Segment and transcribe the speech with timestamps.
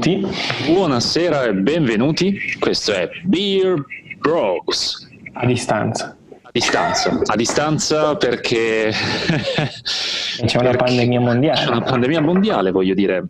[0.00, 0.26] benvenuti.
[0.72, 2.40] Buonasera e benvenuti.
[2.58, 3.84] Questo è Beer
[4.18, 5.06] Bros.
[5.34, 6.16] A distanza.
[6.42, 11.60] A distanza, a distanza perché c'è una perché pandemia mondiale.
[11.60, 13.26] C'è una pandemia mondiale, voglio dire.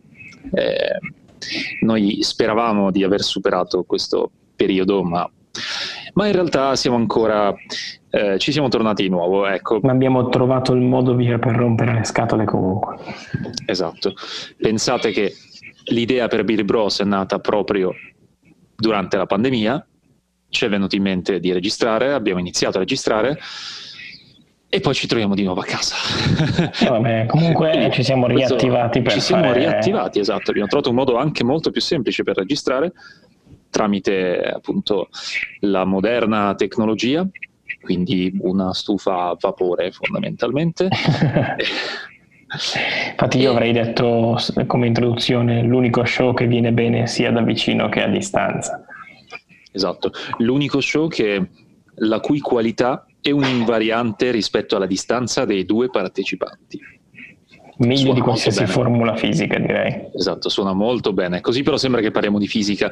[0.54, 0.98] Eh,
[1.80, 5.28] noi speravamo di aver superato questo periodo, ma,
[6.14, 7.54] ma in realtà siamo ancora
[8.10, 9.46] eh, ci siamo tornati di nuovo.
[9.46, 9.80] Ecco.
[9.82, 12.96] Ma abbiamo trovato il modo via per rompere le scatole comunque.
[13.66, 14.14] Esatto.
[14.56, 15.34] Pensate che
[15.86, 17.94] l'idea per Billy Bros è nata proprio
[18.76, 19.86] durante la pandemia,
[20.48, 23.38] ci è venuto in mente di registrare, abbiamo iniziato a registrare
[24.68, 25.96] e poi ci troviamo di nuovo a casa.
[26.88, 29.58] Vabbè, comunque ci siamo riattivati per Ci siamo fare...
[29.60, 32.92] riattivati, esatto, abbiamo trovato un modo anche molto più semplice per registrare
[33.70, 35.10] tramite appunto
[35.60, 37.24] la moderna tecnologia
[37.80, 40.88] quindi una stufa a vapore fondamentalmente.
[42.52, 48.02] Infatti io avrei detto come introduzione l'unico show che viene bene sia da vicino che
[48.02, 48.84] a distanza.
[49.72, 51.48] Esatto, l'unico show che,
[51.96, 56.80] la cui qualità è un'invariante rispetto alla distanza dei due partecipanti.
[57.78, 60.10] Meglio suona di qualsiasi formula fisica, direi.
[60.14, 61.40] Esatto, suona molto bene.
[61.40, 62.90] Così però sembra che parliamo di fisica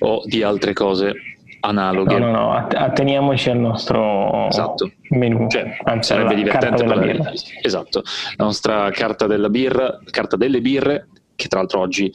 [0.00, 1.37] o di altre cose
[1.68, 2.18] analoghe.
[2.18, 4.90] No, no, no, atteniamoci al nostro esatto.
[5.10, 5.48] menu.
[5.48, 8.02] Cioè, Anzi, sarebbe divertente parlare Esatto,
[8.36, 12.10] la nostra carta della birra, carta delle birre, che tra l'altro oggi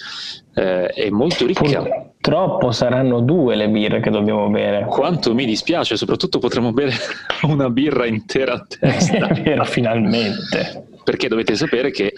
[0.56, 2.12] eh, è molto ricca.
[2.24, 4.86] Purtroppo saranno due le birre che dobbiamo bere.
[4.86, 6.92] Quanto mi dispiace, soprattutto potremo bere
[7.44, 9.28] una birra intera a testa.
[9.30, 10.88] è vero, finalmente.
[11.04, 12.14] Perché dovete sapere che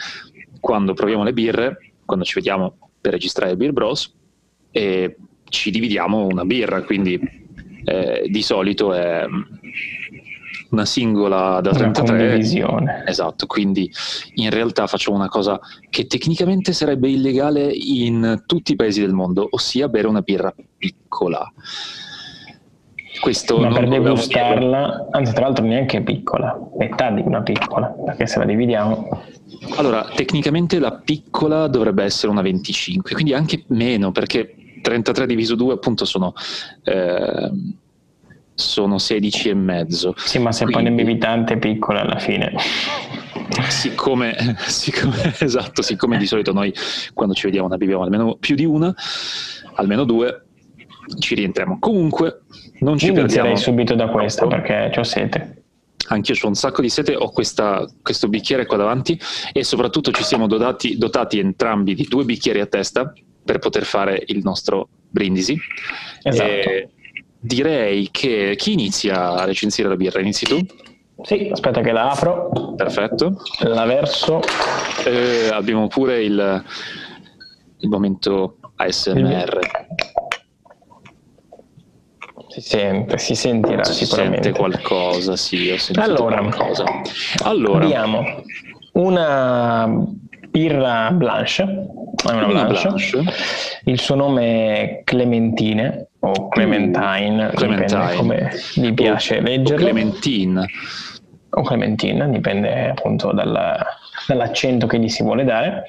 [0.60, 4.14] quando proviamo le birre, quando ci vediamo per registrare Beer Bros,
[4.72, 5.16] eh,
[5.50, 7.20] ci dividiamo una birra, quindi
[7.86, 9.26] eh, di solito è
[10.70, 13.06] una singola da 33.
[13.06, 13.90] Esatto, quindi
[14.36, 19.48] in realtà facciamo una cosa che tecnicamente sarebbe illegale in tutti i paesi del mondo,
[19.52, 21.52] ossia bere una birra piccola.
[23.22, 28.40] Questo Ma per degustarla, anzi tra l'altro neanche piccola, metà di una piccola, perché se
[28.40, 29.24] la dividiamo...
[29.78, 34.56] Allora, tecnicamente la piccola dovrebbe essere una 25, quindi anche meno, perché
[34.86, 36.34] 33 diviso 2 appunto sono,
[36.84, 37.52] eh,
[38.54, 40.14] sono 16 e mezzo.
[40.16, 42.54] Sì, ma se Quindi, poi ne bevi tante piccole alla fine.
[43.68, 44.36] Siccome,
[44.68, 46.72] siccome, esatto, siccome di solito noi
[47.16, 48.94] quando ci vediamo ne beviamo almeno più di una,
[49.74, 50.46] almeno due,
[51.18, 51.80] ci rientriamo.
[51.80, 52.42] Comunque,
[52.82, 53.56] non ci Io perdiamo.
[53.56, 55.64] subito da questa perché ho sete.
[56.08, 59.20] Anch'io ho un sacco di sete, ho questa, questo bicchiere qua davanti
[59.52, 63.12] e soprattutto ci siamo dotati, dotati entrambi di due bicchieri a testa
[63.46, 65.58] per poter fare il nostro brindisi.
[66.24, 66.50] Esatto.
[66.50, 66.90] E
[67.40, 70.20] direi che chi inizia a recensire la birra?
[70.20, 70.60] Inizi tu?
[71.22, 72.74] Sì, aspetta che la apro.
[72.76, 73.42] Perfetto.
[73.60, 74.42] La verso.
[75.06, 76.64] Eh, abbiamo pure il,
[77.78, 79.60] il momento ASMR.
[82.48, 84.44] Si sente, si sentirà si sicuramente.
[84.44, 86.86] sente qualcosa, sì, ho sentito allora, qualcosa.
[87.44, 88.24] Allora, abbiamo
[88.94, 89.90] una
[90.56, 92.88] birra blanche, è una blanche.
[92.88, 93.24] blanche.
[93.84, 98.16] Il suo nome è Clementine o Clementine, mm, Clementine.
[98.16, 99.76] come gli piace o, leggerlo.
[99.76, 100.66] O Clementine.
[101.50, 103.86] O Clementine, dipende appunto dalla,
[104.28, 105.84] dall'accento che gli si vuole dare.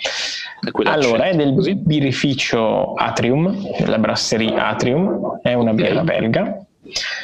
[0.85, 6.66] Allora, è del birrificio Atrium, della brasserie Atrium, è una birra belga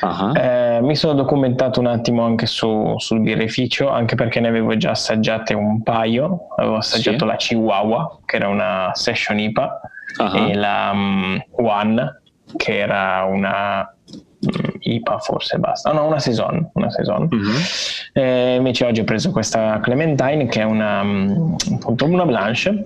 [0.00, 0.32] Uh-huh.
[0.34, 4.90] Eh, mi sono documentato un attimo anche su, sul birrificio, anche perché ne avevo già
[4.90, 6.48] assaggiate un paio.
[6.56, 7.24] Avevo assaggiato sì.
[7.26, 9.80] la Chihuahua, che era una session IPA,
[10.18, 10.50] uh-huh.
[10.50, 12.22] e la um, One,
[12.56, 15.92] che era una um, IPA forse basta.
[15.92, 16.70] No, una Saison.
[16.74, 17.28] Una saison.
[17.30, 18.20] Uh-huh.
[18.20, 22.82] Eh, invece oggi ho preso questa Clementine, che è una, um, appunto una Blanche.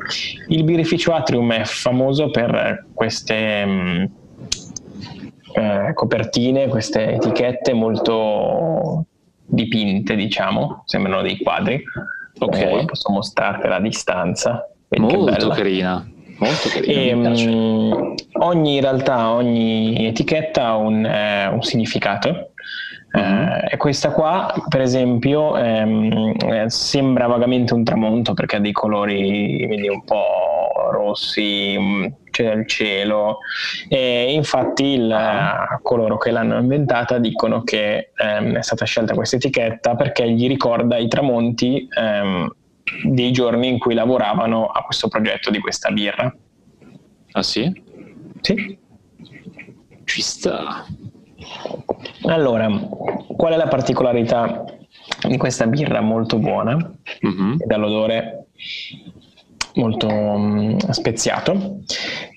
[0.48, 4.24] Il birrificio Atrium è famoso per queste
[5.56, 9.06] eh, copertine, queste etichette molto
[9.46, 11.82] dipinte, diciamo, sembrano dei quadri.
[12.38, 12.56] Ok.
[12.58, 14.68] Eh, posso mostrartela a distanza.
[14.88, 16.06] Vedi molto carina.
[16.38, 16.92] Molto carina.
[16.92, 22.50] E, um, ogni, in realtà ogni etichetta ha un, eh, un significato.
[23.16, 23.48] Mm-hmm.
[23.70, 29.66] Eh, questa qua, per esempio, ehm, eh, sembra vagamente un tramonto perché ha dei colori
[29.66, 32.04] vedi, un po' rossi, mm,
[32.36, 33.38] c'è il cielo.
[33.88, 35.78] E infatti il, ah.
[35.82, 40.98] coloro che l'hanno inventata dicono che ehm, è stata scelta questa etichetta perché gli ricorda
[40.98, 42.54] i tramonti ehm,
[43.04, 46.34] dei giorni in cui lavoravano a questo progetto di questa birra.
[47.32, 47.82] Ah sì?
[48.42, 48.78] Sì.
[50.04, 50.86] Ci sta.
[52.26, 54.64] Allora, qual è la particolarità
[55.26, 57.56] di questa birra molto buona mm-hmm.
[57.66, 58.46] dall'odore
[59.76, 61.78] molto um, speziato?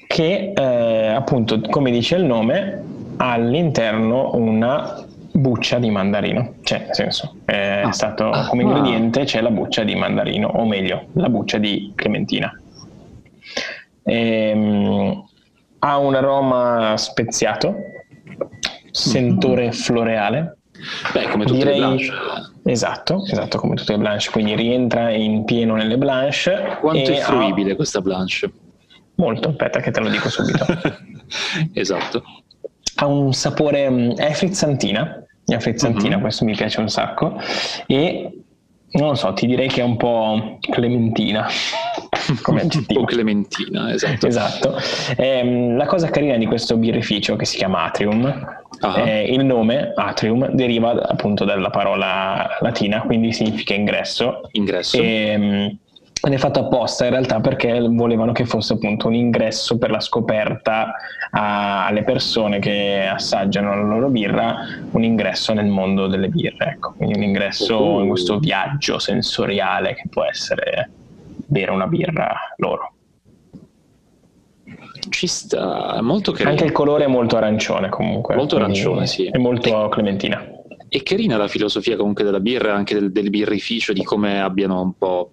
[0.08, 2.84] Che eh, appunto, come dice il nome,
[3.18, 7.92] ha all'interno una buccia di mandarino, cioè nel senso è ah.
[7.92, 12.52] stato come ingrediente c'è la buccia di mandarino, o meglio, la buccia di clementina.
[14.04, 15.24] Ehm,
[15.80, 17.76] ha un aroma speziato,
[18.92, 19.72] sentore mm-hmm.
[19.72, 20.58] floreale.
[21.14, 22.12] Beh, come tutte Direi, le blanche.
[22.64, 26.78] Esatto, esatto, come tutte le blanche, quindi rientra in pieno nelle blanche.
[26.80, 27.76] Quanto è fruibile ha...
[27.76, 28.52] questa blanche?
[29.16, 30.66] Molto, aspetta che te lo dico subito.
[31.74, 32.24] esatto.
[32.96, 36.22] Ha un sapore, mm, è frizzantina, è frizzantina, mm-hmm.
[36.22, 37.40] questo mi piace un sacco,
[37.86, 38.44] e
[38.92, 41.48] non lo so, ti direi che è un po' clementina
[42.42, 43.02] come aggettivo.
[43.02, 44.28] po' clementina, esatto.
[44.28, 44.76] esatto.
[45.16, 48.24] Eh, la cosa carina di questo birrificio che si chiama Atrium,
[48.82, 48.96] uh-huh.
[48.98, 54.42] eh, il nome Atrium deriva appunto dalla parola latina, quindi significa ingresso.
[54.52, 54.98] Ingresso.
[54.98, 55.78] E,
[56.22, 60.02] ed è fatto apposta in realtà perché volevano che fosse appunto un ingresso per la
[60.02, 60.94] scoperta
[61.32, 64.58] a, alle persone che assaggiano la loro birra,
[64.92, 68.02] un ingresso nel mondo delle birre, ecco, quindi un ingresso uh.
[68.02, 70.90] in questo viaggio sensoriale che può essere
[71.50, 72.94] bere una birra loro.
[75.10, 76.52] Ci sta, è molto carino.
[76.52, 78.36] Anche il colore è molto arancione comunque.
[78.36, 79.26] Molto arancione, sì.
[79.26, 80.46] È molto e, clementina.
[80.88, 84.94] È carina la filosofia comunque della birra, anche del, del birrificio, di come abbiano un
[84.98, 85.32] po'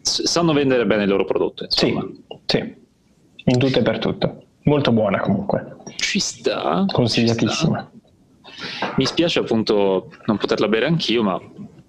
[0.00, 1.64] sanno vendere bene il loro prodotto.
[1.64, 2.06] Insomma.
[2.46, 2.74] Sì, sì,
[3.44, 4.42] in tutto e per tutto.
[4.64, 5.76] Molto buona comunque.
[5.96, 6.84] Ci sta.
[6.90, 7.90] Consigliatissima.
[7.90, 8.92] Ci sta.
[8.96, 11.40] Mi spiace appunto non poterla bere anch'io, ma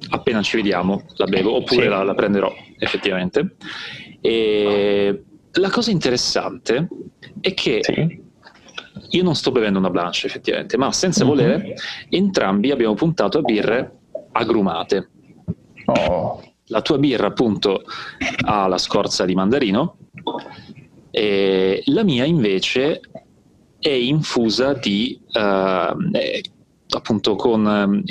[0.09, 1.87] appena ci vediamo la bevo, oppure sì.
[1.87, 3.55] la, la, prenderò effettivamente.
[4.21, 6.87] E la cosa interessante
[7.39, 8.21] è che sì.
[9.09, 11.33] io non sto bevendo una blanche effettivamente, ma senza mm-hmm.
[11.35, 11.75] volere
[12.09, 13.99] entrambi abbiamo puntato a birre
[14.31, 15.09] agrumate.
[15.85, 17.83] Oh la tua birra appunto
[18.45, 19.97] ha la scorza di mandarino
[21.11, 23.01] e la mia invece
[23.79, 25.95] è infusa di uh,
[26.89, 28.03] appunto con uh,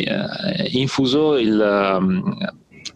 [0.70, 2.36] infuso il um,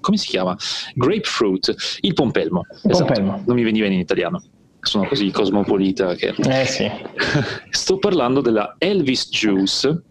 [0.02, 0.54] come si chiama?
[0.94, 2.66] Grapefruit, il pompelmo.
[2.82, 3.04] Esatto.
[3.04, 3.42] pompelmo.
[3.46, 4.42] Non mi veniva in italiano.
[4.80, 6.34] Sono così cosmopolita che...
[6.36, 6.90] Eh sì.
[7.70, 10.02] Sto parlando della Elvis Juice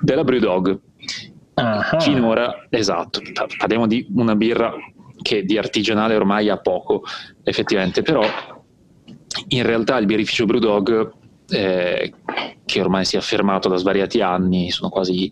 [0.00, 0.80] della Brewdog.
[1.54, 1.98] Ah.
[2.00, 3.20] Finora, esatto,
[3.58, 4.72] parliamo di una birra
[5.20, 7.02] che di artigianale ormai ha poco,
[7.42, 8.24] effettivamente, però
[9.48, 11.12] in realtà il birrificio Brewdog,
[11.50, 12.14] eh,
[12.64, 15.30] che ormai si è affermato da svariati anni, sono quasi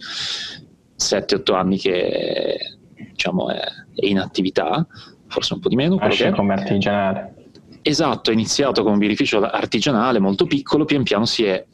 [0.96, 2.78] 7-8 anni che
[3.11, 3.61] diciamo, è,
[3.94, 4.87] è, in attività,
[5.26, 5.97] forse un po' di meno.
[5.97, 7.35] Nasce come artigianale.
[7.82, 11.64] Esatto, è iniziato come un birrificio artigianale molto piccolo, pian piano si è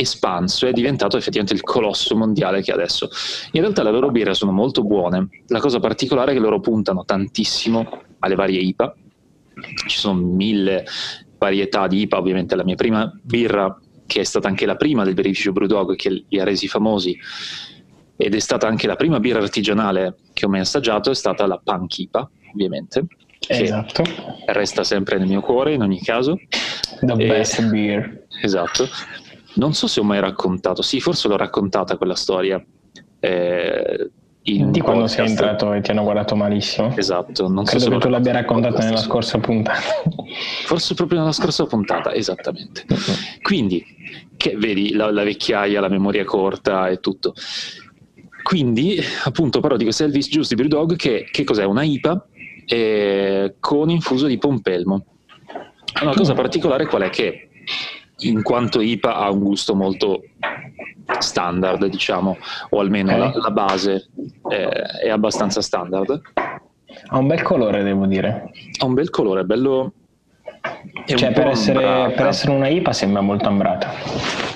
[0.00, 3.08] espanso è diventato effettivamente il colosso mondiale che è adesso.
[3.52, 7.04] In realtà le loro birre sono molto buone, la cosa particolare è che loro puntano
[7.04, 7.86] tantissimo
[8.20, 8.94] alle varie IPA,
[9.86, 10.84] ci sono mille
[11.38, 15.14] varietà di IPA, ovviamente la mia prima birra, che è stata anche la prima del
[15.14, 17.18] birrificio Brewdog che li ha resi famosi,
[18.22, 21.58] ed è stata anche la prima birra artigianale che ho mai assaggiato, è stata la
[21.62, 23.06] Punk IPA, ovviamente.
[23.48, 24.02] Esatto.
[24.44, 26.36] Resta sempre nel mio cuore in ogni caso.
[27.00, 28.26] The e, best beer.
[28.42, 28.86] Esatto.
[29.54, 32.62] Non so se ho mai raccontato, sì, forse l'ho raccontata quella storia.
[33.20, 34.10] Eh,
[34.42, 36.94] di quando sei entrato e ti hanno guardato malissimo.
[36.96, 39.80] Esatto, non Credo so se che tu l'abbia raccontata nella scorsa puntata.
[40.66, 42.84] Forse proprio nella scorsa puntata, esattamente.
[43.40, 43.82] Quindi,
[44.36, 47.32] che vedi la, la, vecchiaia, la memoria corta e tutto.
[48.42, 51.64] Quindi, appunto, parlo di questa Elvis Juice di Brewdog che, che cos'è?
[51.64, 52.26] Una IPA
[52.66, 55.04] eh, con infuso di pompelmo.
[56.02, 57.48] Una cosa particolare qual è che
[58.20, 60.22] in quanto IPA ha un gusto molto
[61.18, 62.36] standard, diciamo,
[62.70, 63.32] o almeno okay.
[63.32, 64.08] la, la, base
[64.48, 64.54] è,
[65.04, 66.20] è, abbastanza standard.
[67.06, 68.50] Ha un bel colore, devo dire.
[68.78, 69.92] Ha un bel colore, bello.
[71.06, 73.92] Cioè, per essere, per essere, una IPA sembra molto ambrata.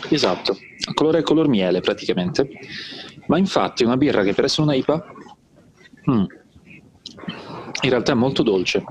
[0.09, 0.57] Esatto,
[0.93, 2.49] colore color miele praticamente.
[3.27, 5.05] Ma infatti una birra che per essere una IPA
[6.11, 6.25] hmm,
[7.81, 8.85] in realtà è molto dolce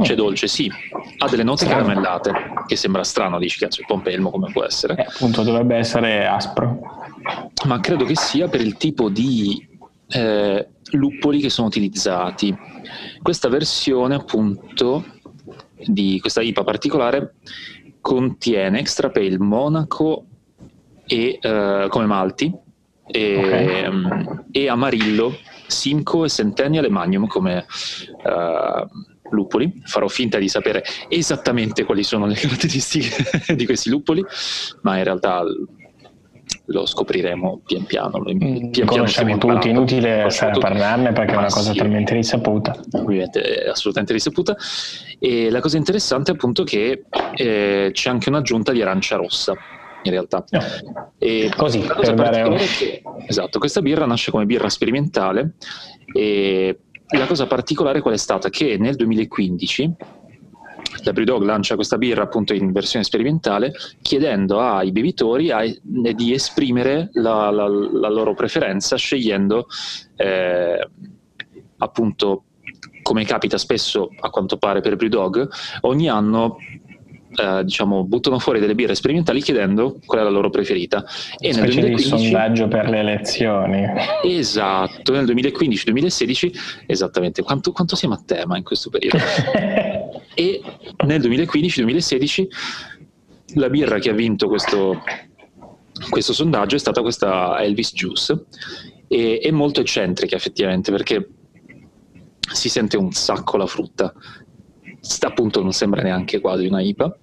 [0.00, 0.70] c'è dolce, sì,
[1.18, 1.84] ha delle note strano.
[1.84, 2.32] caramellate,
[2.66, 4.96] che sembra strano, dici cazzo, il pompelmo come può essere.
[4.96, 6.80] Eh, appunto, dovrebbe essere aspro.
[7.66, 9.68] Ma credo che sia per il tipo di
[10.08, 12.56] eh, luppoli che sono utilizzati.
[13.20, 15.04] Questa versione, appunto,
[15.84, 17.34] di questa IPA particolare
[18.00, 20.24] contiene extra pale monaco
[21.06, 22.52] e, eh, come malti
[23.12, 23.86] e, okay.
[23.86, 27.66] um, e, amarillo, simco e centennial e magnum come
[28.24, 28.88] uh,
[29.30, 34.24] luppoli, farò finta di sapere esattamente quali sono le caratteristiche di questi luppoli,
[34.82, 35.44] ma in realtà
[36.66, 38.18] lo scopriremo pian piano.
[38.18, 41.78] Lo mm, pian conosciamo piano tutti, inutile stare a parlarne perché è una cosa sì,
[41.78, 42.78] talmente risaputa.
[42.92, 44.56] Ovviamente è assolutamente risaputa.
[45.18, 47.04] E la cosa interessante è appunto che
[47.34, 49.54] eh, c'è anche un'aggiunta di arancia rossa
[50.02, 50.44] in realtà.
[50.50, 51.12] No.
[51.18, 52.56] E Così, per dare...
[52.56, 55.54] che, esatto, questa birra nasce come birra sperimentale
[56.12, 56.78] e
[57.16, 58.48] la cosa particolare qual è stata?
[58.48, 59.94] Che nel 2015
[61.04, 67.10] la Brewdog lancia questa birra appunto in versione sperimentale chiedendo ai bevitori a, di esprimere
[67.14, 69.66] la, la, la, loro preferenza scegliendo
[70.16, 70.88] eh,
[71.78, 72.44] appunto
[73.02, 75.48] come capita spesso a quanto pare per Brewdog
[75.82, 76.56] ogni anno
[77.34, 81.04] eh, diciamo, buttano fuori delle birre sperimentali chiedendo qual è la loro preferita.
[81.38, 83.86] E nel 2015, di sondaggio per le elezioni.
[84.24, 89.18] Esatto, nel 2015-2016, esattamente, quanto, quanto, siamo a tema in questo periodo?
[90.34, 90.62] e
[91.04, 92.46] nel 2015-2016
[93.54, 95.02] la birra che ha vinto questo,
[96.10, 98.44] questo sondaggio è stata questa Elvis Juice
[99.08, 101.28] e è molto eccentrica effettivamente perché
[102.52, 104.12] si sente un sacco la frutta
[105.20, 107.18] appunto non sembra neanche quasi una IPA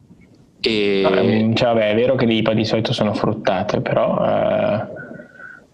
[0.62, 1.52] e...
[1.54, 4.88] Cioè, vabbè, è vero che le IPA di solito sono fruttate, però eh,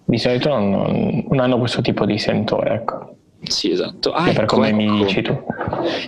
[0.05, 2.73] di solito non, non, hanno questo tipo di sentore.
[2.73, 3.15] Ecco.
[3.43, 4.11] Sì, esatto.
[4.11, 4.75] Ah, ecco, per come ecco.
[4.75, 5.37] mi dici tu.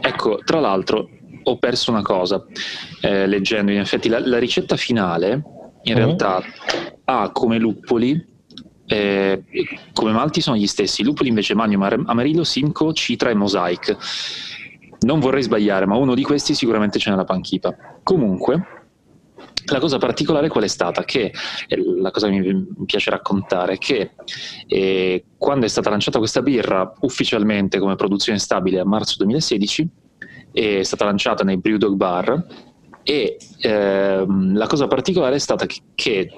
[0.01, 1.09] Ecco, tra l'altro
[1.43, 2.43] ho perso una cosa
[3.01, 5.41] eh, leggendo, in effetti la, la ricetta finale
[5.83, 5.95] in mm-hmm.
[5.95, 6.41] realtà
[7.05, 8.35] ha come luppoli
[8.89, 9.43] eh,
[9.93, 13.97] come malti sono gli stessi, lupoli invece Magnum, Amarillo, Simcoe, Citra e Mosaic
[14.99, 17.75] non vorrei sbagliare, ma uno di questi sicuramente c'è nella panchipa.
[18.03, 18.77] Comunque,
[19.65, 21.03] la cosa particolare qual è stata?
[21.03, 21.31] Che
[21.99, 24.11] la cosa che mi piace raccontare è che
[24.67, 29.89] eh, quando è stata lanciata questa birra ufficialmente come produzione stabile a marzo 2016,
[30.51, 32.45] è stata lanciata nei Brewdog Bar
[33.03, 36.29] e ehm, la cosa particolare è stata che, che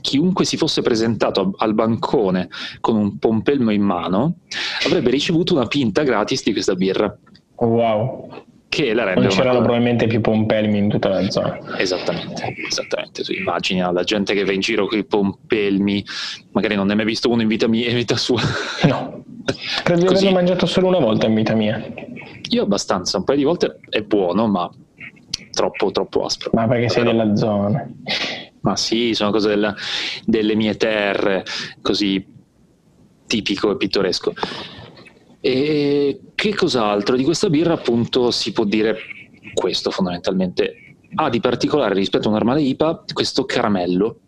[0.00, 2.48] chiunque si fosse presentato al bancone
[2.80, 4.38] con un pompelmo in mano
[4.84, 7.16] avrebbe ricevuto una pinta gratis di questa birra.
[7.56, 8.44] Wow.
[8.68, 11.58] Che la rende non c'erano probabilmente più pompelmi in tutta la zona.
[11.78, 13.22] Esattamente, esattamente.
[13.22, 16.04] Tu immagini la gente che va in giro con i pompelmi,
[16.50, 18.40] magari non ne hai mai visto uno in vita mia, in vita sua.
[18.82, 19.24] No,
[19.82, 21.82] credo di averlo mangiato solo una volta in vita mia.
[22.50, 24.70] Io abbastanza, un paio di volte è buono, ma
[25.52, 26.50] troppo, troppo aspro.
[26.52, 27.88] Ma perché sei della zona?
[28.60, 29.74] Ma sì, sono cose della,
[30.24, 31.44] delle mie terre,
[31.80, 32.34] così
[33.26, 34.34] tipico e pittoresco.
[35.46, 37.14] E che cos'altro?
[37.14, 38.96] Di questa birra appunto si può dire
[39.54, 40.96] questo fondamentalmente.
[41.14, 44.18] Ha di particolare rispetto a un normale IPA questo caramello,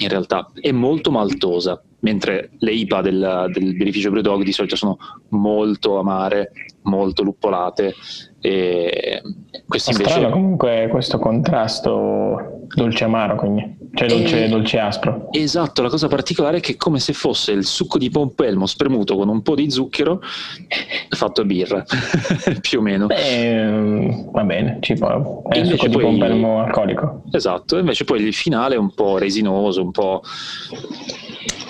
[0.00, 4.98] in realtà è molto maltosa, mentre le IPA del, del birrificio Brewdog di solito sono
[5.28, 7.94] molto amare, molto luppolate.
[8.38, 9.22] E
[9.66, 10.10] questo invece...
[10.10, 13.76] Strano comunque questo contrasto dolce-amaro, quindi.
[13.94, 14.48] Cioè dolce, e...
[14.48, 15.28] dolce aspro.
[15.32, 19.16] Esatto, la cosa particolare è che è come se fosse il succo di pompelmo spremuto
[19.16, 20.20] con un po' di zucchero
[21.08, 21.84] fatto a birra,
[22.60, 23.06] più o meno.
[23.06, 25.42] Beh, va bene, ci può.
[25.48, 27.22] È il succo di pompelmo alcolico.
[27.32, 30.22] Esatto, invece poi il finale è un po' resinoso, un po'...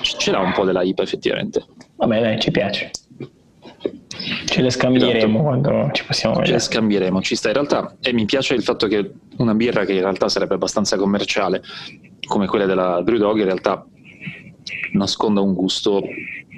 [0.03, 1.65] ce l'ha un po' della IPA effettivamente.
[1.97, 2.91] Va bene, ci piace.
[4.47, 5.43] Ce le scambieremo esatto.
[5.43, 6.59] quando ci possiamo vedere.
[6.59, 7.49] Ce le scambieremo, ci sta.
[7.49, 10.97] In realtà, e mi piace il fatto che una birra che in realtà sarebbe abbastanza
[10.97, 11.63] commerciale,
[12.27, 13.85] come quella della Brewdog, in realtà
[14.93, 16.03] nasconda un gusto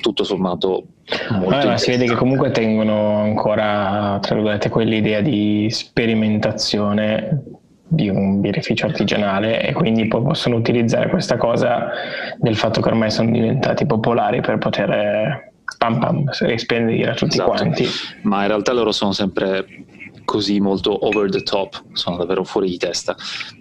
[0.00, 0.86] tutto sommato
[1.30, 7.42] molto Vabbè, si vede che comunque tengono ancora tra virgolette quell'idea di sperimentazione
[7.86, 11.90] di un birrificio artigianale e quindi poi possono utilizzare questa cosa
[12.38, 17.50] del fatto che ormai sono diventati popolari per poter pam pam, rispendere a tutti esatto.
[17.50, 17.86] quanti.
[18.22, 19.84] Ma in realtà loro sono sempre
[20.24, 23.16] così molto over the top, sono davvero fuori di testa.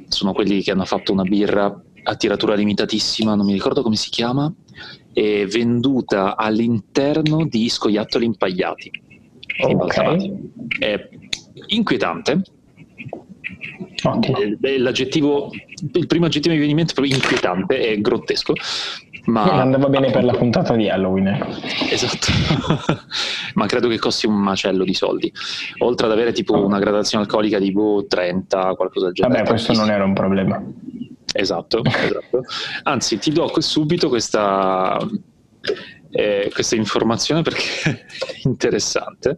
[0.07, 4.09] Sono quelli che hanno fatto una birra a tiratura limitatissima, non mi ricordo come si
[4.09, 4.51] chiama,
[5.13, 8.91] e venduta all'interno di scoiattoli impagliati.
[9.61, 10.31] Okay.
[10.79, 11.09] È
[11.67, 12.41] inquietante.
[14.77, 18.53] L'aggettivo, il primo aggettivo che mi viene in mente è proprio inquietante, è grottesco,
[19.25, 21.27] ma andava bene per la puntata di Halloween.
[21.89, 22.31] Esatto,
[23.55, 25.31] ma credo che costi un macello di soldi.
[25.79, 29.37] Oltre ad avere tipo una gradazione alcolica di boh, 30, qualcosa del genere.
[29.39, 30.61] Vabbè, questo non era un problema.
[31.33, 32.43] Esatto, esatto.
[32.83, 34.97] Anzi, ti do subito questa,
[36.09, 38.05] eh, questa informazione perché è
[38.43, 39.37] interessante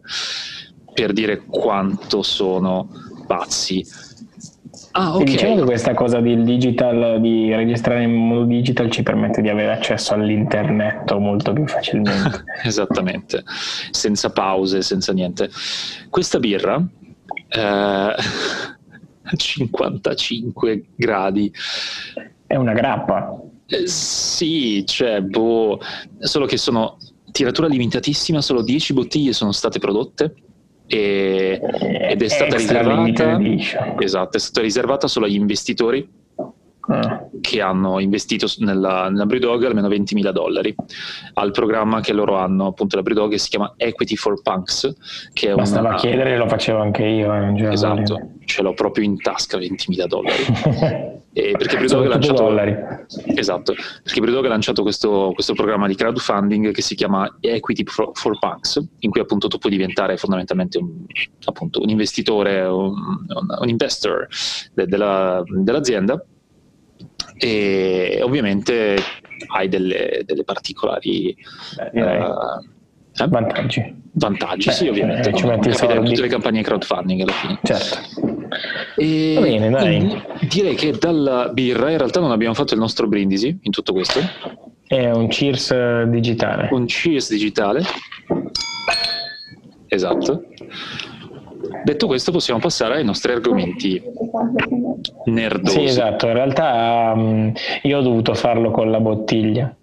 [0.92, 2.88] per dire quanto sono
[3.26, 3.84] pazzi
[4.92, 5.24] Ah, ok.
[5.24, 9.72] Diciamo che questa cosa del digital, di registrare in modo digital ci permette di avere
[9.72, 12.44] accesso all'internet molto più facilmente.
[12.62, 13.42] Esattamente,
[13.90, 15.50] senza pause, senza niente.
[16.10, 16.82] Questa birra
[17.48, 18.14] eh,
[19.36, 21.52] 55 gradi.
[22.46, 23.40] È una grappa.
[23.66, 25.80] Eh, sì, cioè, boh,
[26.18, 26.98] solo che sono
[27.30, 30.34] tiratura limitatissima, solo 10 bottiglie sono state prodotte
[30.94, 31.58] e,
[32.10, 33.38] ed è stata riservata
[33.98, 36.06] esatto, è stata riservata solo agli investitori
[37.40, 40.74] che hanno investito nella, nella Brewdog almeno 20.000 dollari
[41.34, 45.50] al programma che loro hanno appunto la Brewdog che si chiama Equity for Punks che
[45.50, 45.96] è bastava una...
[45.96, 51.20] chiedere lo facevo anche io eh, esatto ce l'ho proprio in tasca 20.000 dollari.
[51.34, 52.76] E perché Brewdog ha lanciato dollari.
[53.24, 53.72] esatto
[54.02, 58.38] perché Brewdog ha lanciato questo, questo, programma di crowdfunding che si chiama Equity for, for
[58.38, 61.06] Punks in cui appunto tu puoi diventare fondamentalmente un,
[61.46, 62.92] appunto, un investitore un,
[63.60, 64.28] un investor
[64.74, 66.22] de, della, dell'azienda
[67.36, 68.96] e ovviamente
[69.48, 71.36] hai delle, delle particolari
[71.92, 73.28] Beh, uh, eh?
[73.28, 74.00] vantaggi.
[74.14, 75.30] Vantaggi, Beh, sì, ovviamente.
[75.30, 77.58] Eh, ci metti tutte le campagne crowdfunding alla fine.
[77.62, 77.98] Certo.
[78.96, 80.22] E Va bene, dai.
[80.48, 84.20] Direi che dalla birra in realtà non abbiamo fatto il nostro brindisi in tutto questo.
[84.86, 86.68] È un cheers digitale.
[86.70, 87.82] Un cheers digitale.
[89.88, 90.44] Esatto.
[91.84, 94.02] Detto questo, possiamo passare ai nostri argomenti
[95.24, 95.78] nerdosi.
[95.78, 96.26] Sì, esatto.
[96.26, 97.52] In realtà um,
[97.82, 99.74] io ho dovuto farlo con la bottiglia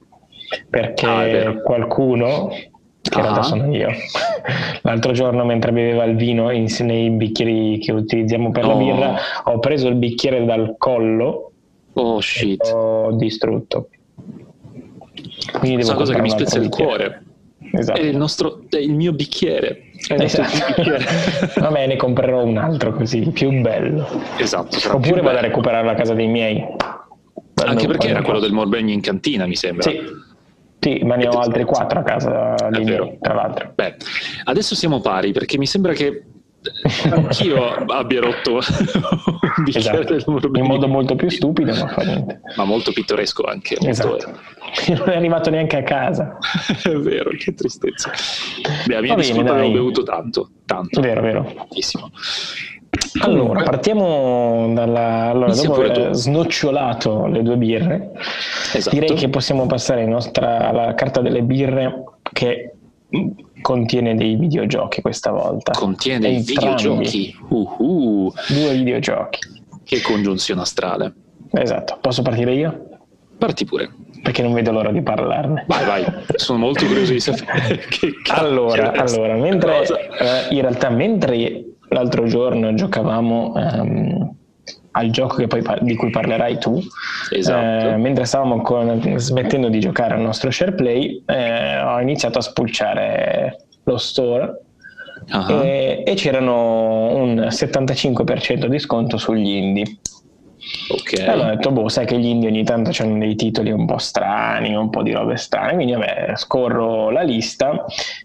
[0.69, 3.43] perché ah, qualcuno, che in realtà ah.
[3.43, 3.89] sono io,
[4.81, 8.67] l'altro giorno mentre beveva il vino in, nei bicchieri che utilizziamo per oh.
[8.69, 11.51] la birra, ho preso il bicchiere dal collo
[11.93, 12.65] oh, shit.
[12.65, 13.89] e l'ho distrutto.
[15.60, 17.24] Quindi devo cosa che mi spezza il cuore.
[17.72, 18.00] Esatto.
[18.00, 19.88] È il, nostro, è il mio bicchiere.
[20.08, 20.84] Esatto.
[21.60, 24.08] Va bene, comprerò un altro così, più bello.
[24.38, 24.77] Esatto.
[24.96, 26.65] Oppure vado a recuperarlo a casa dei miei.
[27.65, 29.89] Anche perché era quello del Morbegno in cantina, mi sembra.
[29.89, 30.27] Sì.
[30.82, 33.74] Sì, ma ne ho altri quattro a casa di miei, tra l'altro.
[33.75, 33.96] Beh,
[34.46, 36.24] adesso siamo pari perché mi sembra che
[37.10, 40.50] anch'io abbia rotto un bicchiere esatto.
[40.54, 42.42] in modo molto più stupido ma fa niente.
[42.56, 44.10] Ma molto pittoresco anche esatto.
[44.10, 44.32] molto...
[44.94, 46.38] non è arrivato neanche a casa.
[46.84, 48.12] È vero che tristezza.
[48.86, 51.02] Beh, a mia Va discolpa avevo bevuto tanto tanto.
[51.02, 51.52] Vero vero.
[51.56, 52.12] Tantissimo.
[53.22, 55.30] Allora, partiamo dalla.
[55.30, 58.12] Allora, dopo aver snocciolato le due birre,
[58.74, 58.95] esatto.
[58.95, 62.74] direi che possiamo passare nostra, alla carta delle birre che
[63.62, 65.72] contiene dei videogiochi questa volta.
[65.72, 67.36] Contiene dei videogiochi.
[67.50, 68.34] Uh-huh.
[68.48, 69.39] Due videogiochi.
[69.84, 71.13] Che congiunzione astrale.
[71.52, 71.98] Esatto.
[72.00, 72.88] Posso partire io?
[73.38, 73.89] Parti pure.
[74.22, 75.65] Perché non vedo l'ora di parlarne.
[75.67, 76.06] Vai, vai.
[76.36, 82.74] Sono molto curioso di sapere che Allora, allora mentre, eh, in realtà, mentre l'altro giorno
[82.74, 84.36] giocavamo um,
[84.91, 86.82] al gioco poi, di cui parlerai tu,
[87.32, 87.89] esatto.
[87.89, 93.65] eh, mentre stavamo con, smettendo di giocare al nostro SharePlay, eh, ho iniziato a spulciare
[93.84, 94.62] lo store
[95.32, 95.62] uh-huh.
[95.62, 99.99] e, e, c'erano un 75% di sconto sugli indie.
[100.89, 101.28] Ok.
[101.28, 103.97] Allora ho detto, boh, sai che gli indie ogni tanto hanno dei titoli un po'
[103.97, 107.71] strani, un po' di robe strane, quindi vabbè, scorro la lista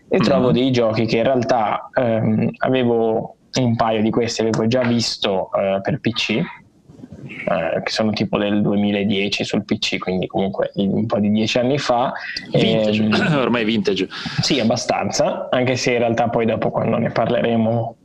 [0.09, 0.25] e mm-hmm.
[0.25, 5.51] trovo dei giochi che in realtà ehm, avevo un paio di questi avevo già visto
[5.53, 11.19] uh, per PC, uh, che sono tipo del 2010 sul PC, quindi comunque un po'
[11.19, 12.13] di dieci anni fa.
[12.51, 14.09] Vintage, e, ehm, ormai vintage.
[14.41, 17.97] Sì, abbastanza, anche se in realtà poi dopo quando ne parleremo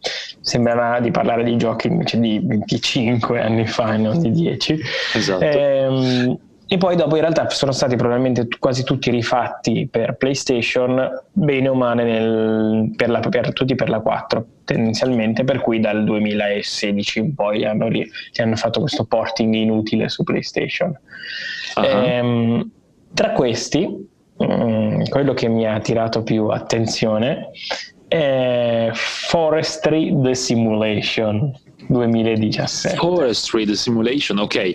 [0.42, 4.80] sembrerà di parlare di giochi invece di 25 anni fa e non di 10.
[5.14, 5.44] Esatto.
[5.44, 6.40] Ehm,
[6.72, 11.74] e poi dopo in realtà sono stati probabilmente quasi tutti rifatti per PlayStation, bene o
[11.74, 17.34] male nel, per, la, per, tutti per la 4 tendenzialmente, per cui dal 2016 in
[17.34, 17.88] poi hanno,
[18.36, 20.96] hanno fatto questo porting inutile su PlayStation.
[21.76, 21.84] Uh-huh.
[21.84, 22.72] Ehm,
[23.16, 27.50] tra questi, mh, mm, quello che mi ha attirato più attenzione
[28.08, 31.52] è Forestry The Simulation
[31.88, 32.96] 2017.
[32.98, 34.72] Forestry The Simulation, ok.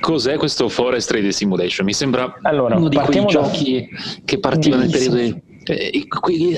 [0.00, 1.86] Cos'è questo Forestry Simulation?
[1.86, 3.88] Mi sembra allora, uno di quei giochi
[4.24, 5.16] che partiva nel periodo
[5.68, 6.06] eh,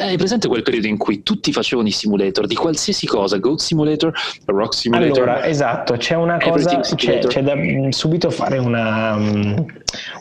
[0.01, 4.13] hai presente quel periodo in cui tutti facevano i simulator di qualsiasi cosa, Goat Simulator,
[4.47, 5.29] Rock Simulator?
[5.29, 9.57] Allora, esatto, c'è una cosa, c'è, c'è, da mm, subito fare una, mm,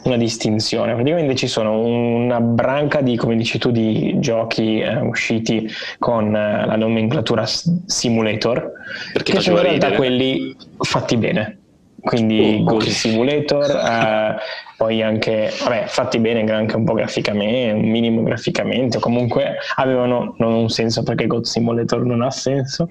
[0.03, 0.93] una, distinzione.
[0.93, 6.65] Praticamente ci sono una branca di, come dici tu, di giochi eh, usciti con eh,
[6.65, 7.45] la nomenclatura
[7.85, 8.71] simulator,
[9.13, 11.59] Perché che sono in realtà quelli fatti bene
[12.01, 12.89] quindi oh, okay.
[12.89, 14.35] Simulator, eh,
[14.79, 20.35] poi anche, vabbè, fatti bene anche un po' graficamente, un minimo graficamente, o comunque avevano
[20.37, 22.87] non un senso perché God Simulator non ha senso,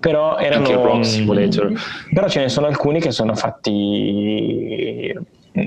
[0.00, 0.64] però erano...
[0.64, 1.72] Anche Rock Simulator.
[2.14, 5.14] Però ce ne sono alcuni che sono fatti,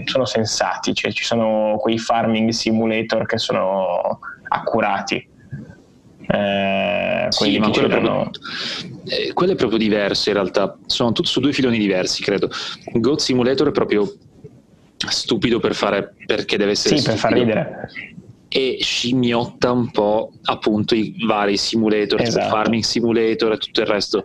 [0.05, 5.29] sono sensati, cioè ci sono quei farming simulator che sono accurati.
[6.27, 8.31] Eh, sì, ma quello, proprio,
[9.05, 12.49] eh, quello, è proprio diverso in realtà, sono tutti su due filoni diversi credo.
[12.93, 14.11] God Simulator è proprio
[15.09, 17.21] stupido per fare perché deve essere sì, stupido.
[17.21, 17.89] per far ridere
[18.53, 22.43] e scimmiotta un po' appunto i vari simulator, esatto.
[22.43, 24.23] tipo Farming Simulator e tutto il resto,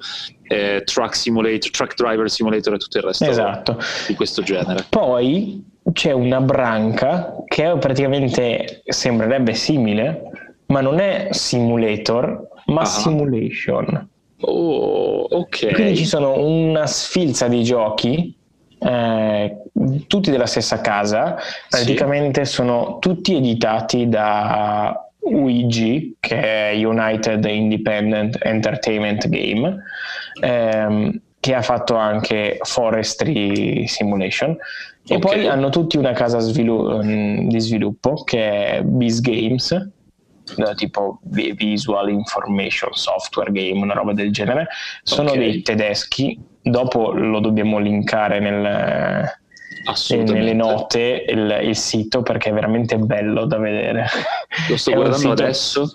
[0.49, 3.79] eh, Truck Simulator, Truck Driver Simulator e tutto il resto esatto.
[4.09, 4.85] di questo genere.
[4.89, 10.23] Poi c'è una branca che praticamente sembrerebbe simile,
[10.67, 12.85] ma non è simulator, ma ah.
[12.85, 14.09] simulation.
[14.41, 15.73] Oh, ok.
[15.73, 18.36] Quindi ci sono una sfilza di giochi
[18.87, 19.57] eh,
[20.07, 21.37] tutti della stessa casa,
[21.69, 22.53] praticamente sì.
[22.53, 29.83] sono tutti editati da UIG, che è United Independent Entertainment Game,
[30.41, 34.51] ehm, che ha fatto anche Forestry Simulation.
[34.51, 35.17] Okay.
[35.17, 39.91] E poi hanno tutti una casa svilu- mm, di sviluppo che è Biz Games,
[40.77, 44.69] tipo Visual Information Software Game, una roba del genere.
[45.03, 45.41] Sono okay.
[45.41, 46.39] dei tedeschi
[46.71, 49.25] dopo lo dobbiamo linkare nel,
[50.09, 54.07] nelle note il, il, sito perché è veramente bello da vedere.
[54.69, 55.33] Lo sto guardando sito...
[55.33, 55.93] adesso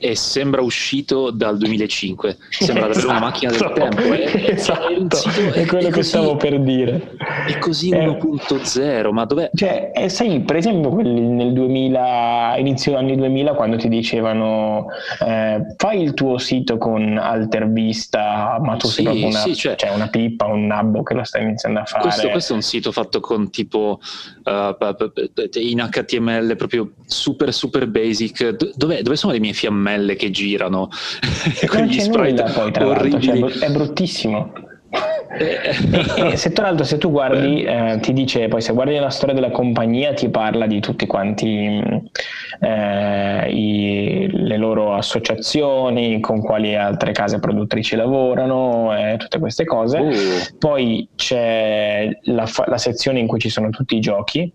[0.00, 3.16] e sembra uscito dal 2005 sembra davvero esatto.
[3.16, 5.18] una macchina del tempo è, esatto.
[5.52, 7.16] è, è quello è che così, stavo per dire.
[7.46, 9.50] è così 1.0 ma dov'è?
[9.54, 14.86] cioè eh, sai per esempio nel 2000 inizio anni 2000 quando ti dicevano
[15.26, 19.76] eh, fai il tuo sito con Altervista ma tu sì, sei proprio una, sì, cioè,
[19.76, 22.02] cioè una pippa un nabbo che lo stai iniziando a fare.
[22.02, 24.00] Questo, questo è un sito fatto con tipo
[24.44, 28.56] uh, in HTML proprio super super basic.
[28.74, 30.88] Dove, dove sono le mie fiammelle caramelle che girano
[31.66, 33.50] con gli sprite poi, tra orribili.
[33.52, 34.52] Cioè, è bruttissimo.
[35.38, 39.08] e, e, se tra l'altro se tu guardi eh, ti dice poi se guardi la
[39.08, 41.80] storia della compagnia ti parla di tutti quanti
[42.58, 49.98] eh, i, le loro associazioni con quali altre case produttrici lavorano e tutte queste cose
[49.98, 50.58] uh.
[50.58, 54.52] poi c'è la, la sezione in cui ci sono tutti i giochi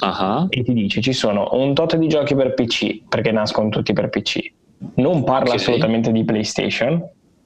[0.00, 0.46] uh-huh.
[0.48, 4.08] e ti dice ci sono un tot di giochi per PC perché nascono tutti per
[4.08, 4.54] PC
[4.96, 5.56] non parla okay.
[5.56, 7.02] assolutamente di PlayStation.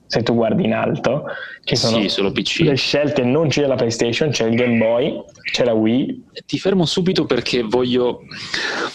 [0.06, 1.22] Se tu guardi in alto,
[1.62, 5.72] ci sono sì, le scelte, non c'è la PlayStation, c'è il Game Boy, c'è la
[5.72, 6.24] Wii.
[6.46, 8.22] Ti fermo subito perché voglio,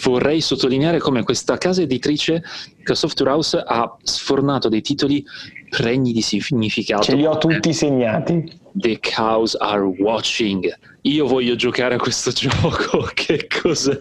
[0.02, 2.42] vorrei sottolineare come questa casa editrice,
[2.84, 5.24] che Software House, ha sfornato dei titoli
[5.70, 7.04] pregni di significato.
[7.04, 8.52] Ce li ho tutti segnati.
[8.72, 10.70] The cows are watching.
[11.00, 13.08] Io voglio giocare a questo gioco.
[13.14, 13.96] che cos'è?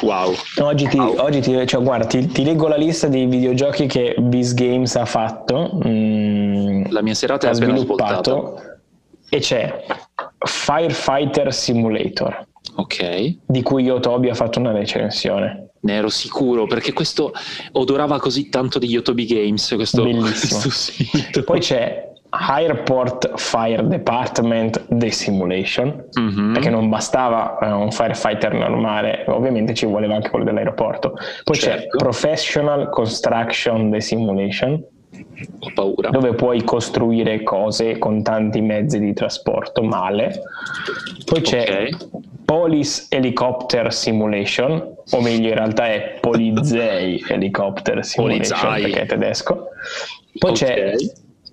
[0.00, 0.34] Wow.
[0.58, 1.18] Oggi, ti, wow.
[1.18, 5.04] oggi ti, cioè, guarda, ti, ti, leggo la lista dei videogiochi che Biz Games ha
[5.04, 5.78] fatto.
[5.86, 8.58] Mm, la mia serata è appena svoltato.
[9.28, 9.84] E c'è
[10.38, 12.46] Firefighter Simulator.
[12.76, 13.36] Ok.
[13.46, 15.70] Di cui io Toby ha fatto una recensione.
[15.80, 17.32] Ne ero sicuro perché questo
[17.72, 19.72] odorava così tanto di Yotobi Games.
[19.74, 20.60] Questo, Bellissimo.
[20.60, 26.52] Questo Poi c'è Airport Fire Department The Simulation, mm-hmm.
[26.52, 31.14] perché non bastava uh, un firefighter normale, ovviamente ci voleva anche quello dell'aeroporto.
[31.44, 31.80] Poi certo.
[31.80, 34.72] c'è Professional Construction The Simulation,
[35.60, 36.10] ho paura.
[36.10, 40.42] Dove puoi costruire cose con tanti mezzi di trasporto male.
[41.24, 41.96] Poi c'è okay.
[42.44, 48.82] Police Helicopter Simulation, o meglio in realtà è Polizei Helicopter Simulation Polizei.
[48.82, 49.68] perché è tedesco.
[50.38, 50.66] Poi okay.
[50.66, 50.94] c'è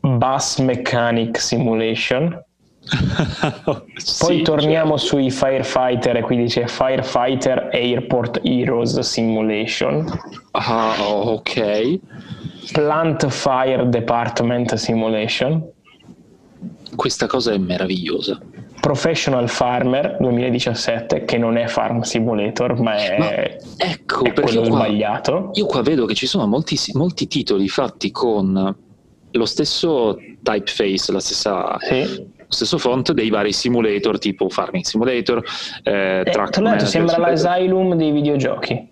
[0.01, 2.43] Bus Mechanic Simulation.
[3.63, 5.15] Poi sì, torniamo certo.
[5.15, 10.05] sui Firefighter e qui dice Firefighter Airport Heroes Simulation.
[10.51, 11.99] Ah, ok.
[12.71, 15.63] Plant Fire Department Simulation.
[16.95, 18.39] Questa cosa è meravigliosa.
[18.81, 23.31] Professional Farmer 2017, che non è Farm Simulator, ma è, ma
[23.77, 25.51] ecco, è quello qua, sbagliato.
[25.53, 28.75] Io qua vedo che ci sono molti, molti titoli fatti con
[29.31, 31.99] lo stesso typeface, la stessa, sì.
[32.17, 35.43] lo stesso font dei vari simulator tipo Farming Simulator.
[35.83, 38.89] Eh, eh, tra l'altro sembra l'Asylum dei videogiochi.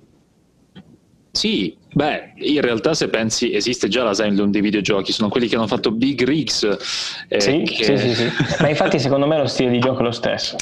[1.31, 5.67] Sì, beh, in realtà se pensi esiste già l'Asylum dei videogiochi, sono quelli che hanno
[5.67, 7.25] fatto Big Rigs.
[7.27, 7.83] Eh, sì, che...
[7.83, 10.55] sì, sì, sì, ma infatti secondo me lo stile di gioco è lo stesso.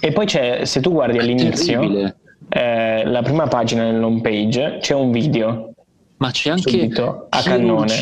[0.00, 2.14] E poi c'è, se tu guardi all'inizio,
[2.48, 5.72] eh, la prima pagina nell'home page, c'è un video.
[6.18, 7.92] Ma c'è anche subito, a cannone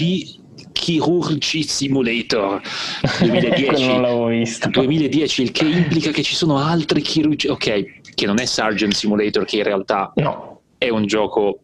[0.85, 2.61] Chirurgy Simulator
[3.20, 3.87] 2010.
[3.87, 4.68] non l'avevo visto.
[4.68, 7.49] 2010, il che implica che ci sono altri chirurgi.
[7.49, 10.61] Ok, che non è Sargent Simulator, che in realtà no.
[10.77, 11.61] è un gioco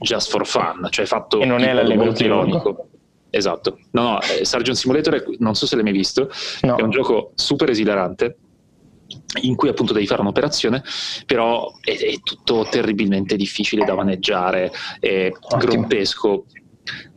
[0.00, 2.88] just for fun, cioè fatto e non è molto ironico.
[3.30, 3.78] Esatto.
[3.92, 6.28] No, no, eh, Sargent Simulator, è, non so se l'hai mai visto,
[6.62, 6.74] no.
[6.76, 8.38] è un gioco super esilarante
[9.42, 10.82] in cui appunto devi fare un'operazione,
[11.24, 15.60] però è, è tutto terribilmente difficile da maneggiare, è Ottimo.
[15.60, 16.46] grottesco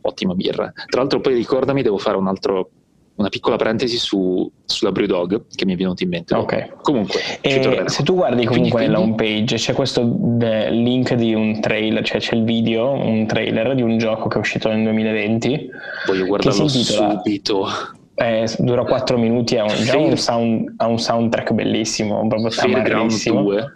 [0.02, 0.72] ottima birra.
[0.86, 2.70] Tra l'altro poi ricordami, devo fare un altro,
[3.16, 6.34] una piccola parentesi su, sulla Brewdog che mi è venuta in mente.
[6.34, 6.80] Ok.
[6.82, 12.20] Comunque, se tu guardi comunque nella home page c'è questo link di un trailer, cioè
[12.20, 15.70] c'è il video, un trailer di un gioco che è uscito nel 2020.
[16.06, 17.66] Voglio guardarlo subito.
[18.14, 23.40] Eh, dura 4 minuti, ha un, già un, sound, ha un soundtrack bellissimo, proprio tamarrissimo.
[23.42, 23.72] 2.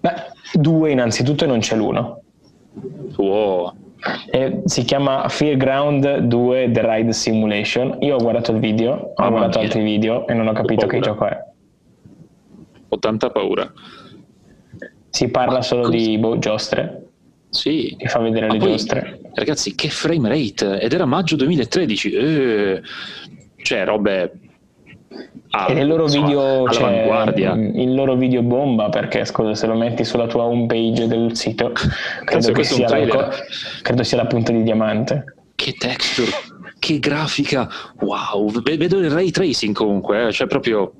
[0.00, 0.12] Beh,
[0.52, 2.20] due innanzitutto e non c'è l'uno.
[3.16, 3.72] Wow.
[4.30, 7.96] Eh, si chiama Fairground 2 The Ride Simulation.
[8.00, 10.88] Io ho guardato il video, ho ah, guardato altri video e non ho capito ho
[10.88, 11.36] che gioco è.
[12.88, 13.70] Ho tanta paura.
[15.10, 15.96] Si parla Ma solo cosa...
[15.96, 17.02] di boh, giostre.
[17.50, 17.96] Sì.
[17.98, 19.20] Ti fa vedere Ma le poi, giostre.
[19.34, 20.80] Ragazzi, che frame rate!
[20.80, 22.12] Ed era maggio 2013.
[22.12, 22.82] Eh,
[23.56, 24.47] cioè, robe
[25.50, 27.32] Ah, e nel loro video cioè,
[27.74, 31.72] il loro video bomba perché scusa se lo metti sulla tua home page del sito
[32.24, 33.30] credo, che sia, la,
[33.80, 35.24] credo sia la punta di diamante.
[35.54, 36.30] Che texture
[36.78, 37.68] che grafica
[38.00, 40.92] wow vedo il ray tracing comunque eh, cioè proprio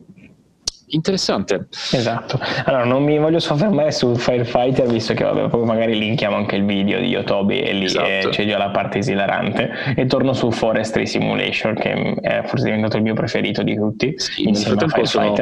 [0.91, 1.69] Interessante.
[1.93, 2.39] Esatto.
[2.65, 6.65] Allora, non mi voglio soffermare su Firefighter, visto che vabbè, poi magari linkiamo anche il
[6.65, 8.07] video di Yotobi e lì esatto.
[8.07, 9.71] eh, c'è già la parte esilarante.
[9.97, 14.15] E torno su Forestry Simulation, che è forse diventato il mio preferito di tutti.
[14.17, 15.35] Sì, nel frattempo sono,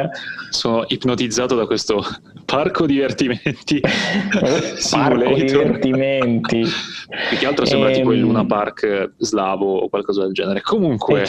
[0.50, 2.04] sono, ipnotizzato da questo
[2.44, 3.80] parco divertimenti.
[4.90, 6.64] parco divertimenti.
[7.28, 7.92] Più che altro sembra e...
[7.94, 10.60] tipo il ehm, Luna Park slavo o qualcosa del genere.
[10.62, 11.24] Comunque...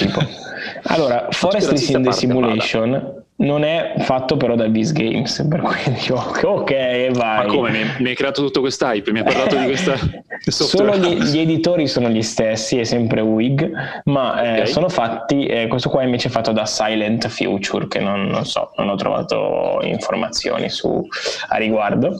[0.83, 1.77] Allora, Forestry
[2.11, 7.37] Simulation non è fatto però da Viz Games per cui dico ok vai.
[7.37, 7.71] Ma come?
[7.71, 9.95] Mi, mi hai creato tutto quest'hype mi hai parlato di questa
[10.47, 13.71] solo gli, gli, editori sono gli stessi è sempre WIG
[14.05, 14.67] ma eh, okay.
[14.67, 18.71] sono fatti eh, questo qua invece è fatto da Silent Future che non, non so
[18.77, 21.05] non ho trovato informazioni su,
[21.49, 22.19] a riguardo.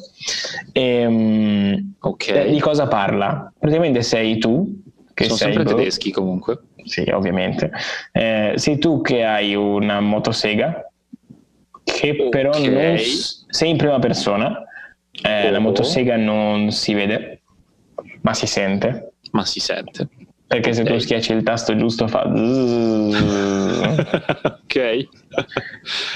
[0.72, 2.48] E, ehm, okay.
[2.48, 3.52] eh, di cosa parla?
[3.58, 4.82] praticamente sei tu
[5.14, 6.60] che sono sei sempre tedeschi comunque.
[6.84, 7.72] Sì ovviamente.
[8.12, 10.90] Eh, sei tu che hai una motosega
[11.98, 12.30] che okay.
[12.30, 12.96] però non,
[13.50, 14.64] sei in prima persona,
[15.24, 15.52] eh, oh.
[15.52, 17.42] la motosega non si vede,
[18.22, 19.14] ma si sente.
[19.32, 20.08] Ma si sente.
[20.46, 20.86] Perché okay.
[20.86, 22.24] se tu schiacci il tasto giusto fa...
[24.64, 25.08] ok.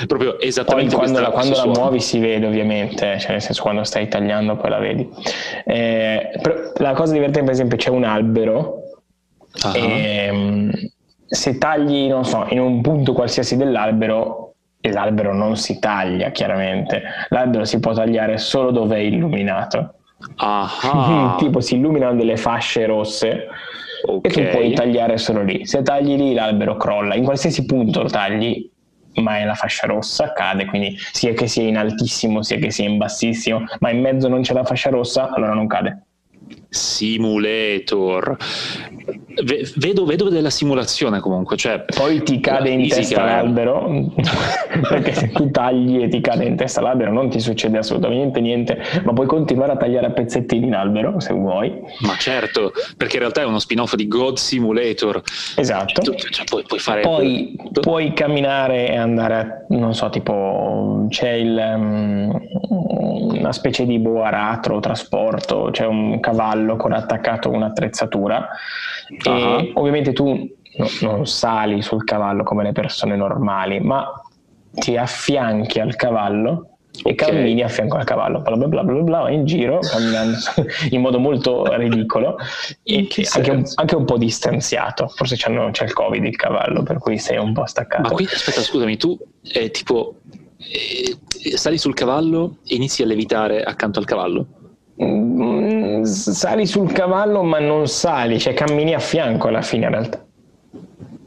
[0.05, 3.83] Proprio esattamente poi quando, la, quando la, muovi si vede ovviamente, cioè nel senso quando
[3.83, 5.09] stai tagliando poi la vedi.
[5.65, 6.39] Eh,
[6.77, 8.83] la cosa divertente per esempio c'è un albero
[9.63, 9.73] uh-huh.
[9.75, 10.91] e
[11.25, 14.50] se tagli, non so, in un punto qualsiasi dell'albero
[14.81, 19.95] e l'albero non si taglia chiaramente, l'albero si può tagliare solo dove è illuminato.
[21.37, 23.47] tipo si illuminano delle fasce rosse
[24.05, 24.31] okay.
[24.31, 25.65] e tu puoi tagliare solo lì.
[25.65, 28.69] Se tagli lì l'albero crolla, in qualsiasi punto lo tagli
[29.15, 32.87] ma è la fascia rossa, cade, quindi sia che sia in altissimo sia che sia
[32.87, 36.05] in bassissimo, ma in mezzo non c'è la fascia rossa, allora non cade.
[36.73, 38.37] Simulator.
[39.75, 41.57] Vedo, vedo, della simulazione comunque.
[41.57, 44.09] Cioè, Poi ti cade in testa l'albero,
[44.87, 48.81] perché se tu tagli e ti cade in testa l'albero non ti succede assolutamente niente,
[49.03, 51.73] ma puoi continuare a tagliare a pezzettini l'albero se vuoi.
[51.99, 55.21] Ma certo, perché in realtà è uno spin-off di God Simulator.
[55.57, 56.01] Esatto.
[56.01, 57.01] Tu, cioè, puoi, puoi, fare...
[57.01, 62.41] Poi puoi camminare e andare, a, non so, tipo c'è il, um,
[63.41, 68.47] una specie di boa aratro trasporto, c'è un cavallo con attaccato un'attrezzatura
[69.25, 69.33] uh-huh.
[69.33, 70.27] e ovviamente tu
[70.77, 74.09] no, non sali sul cavallo come le persone normali, ma
[74.73, 76.67] ti affianchi al cavallo
[77.03, 77.29] e okay.
[77.29, 80.37] cammini a fianco al cavallo, bla bla bla bla, bla in giro, camminando
[80.91, 82.37] in modo molto ridicolo
[82.83, 85.07] e anche un, anche un, po' distanziato.
[85.07, 88.09] Forse c'è il covid il cavallo, per cui sei un po' staccato.
[88.09, 89.17] Ma qui aspetta, scusami, tu
[89.53, 90.15] eh, tipo
[90.57, 91.17] eh,
[91.55, 94.47] sali sul cavallo e inizi a levitare accanto al cavallo?
[95.03, 100.23] Mm, sali sul cavallo ma non sali, cioè cammini a fianco alla fine in realtà.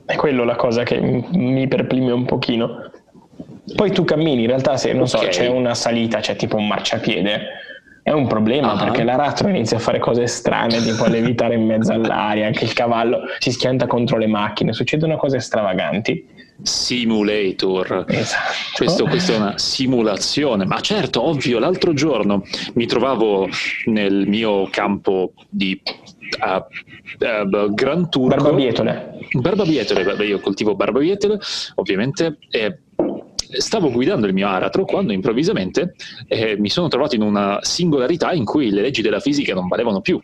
[0.07, 2.91] È quello la cosa che mi perplime un pochino.
[3.75, 5.23] Poi tu cammini, in realtà se non okay.
[5.23, 7.41] so, c'è una salita, c'è tipo un marciapiede,
[8.03, 8.79] è un problema uh-huh.
[8.79, 12.75] perché l'aratro inizia a fare cose strane, tipo a levitare in mezzo all'aria, anche il
[12.75, 16.44] cavallo si schianta contro le macchine, succedono cose stravaganti.
[16.63, 18.05] Simulator.
[18.09, 18.53] Esatto.
[18.77, 23.49] Questo, questa è una simulazione, ma certo, ovvio, l'altro giorno mi trovavo
[23.87, 28.29] nel mio campo di uh, uh, Gran Turco.
[28.29, 29.19] Barbabietole.
[29.33, 31.39] Barbabietole, io coltivo barbabietole,
[31.77, 32.79] ovviamente, e
[33.57, 35.95] stavo guidando il mio aratro quando improvvisamente
[36.27, 40.01] eh, mi sono trovato in una singolarità in cui le leggi della fisica non valevano
[40.01, 40.19] più.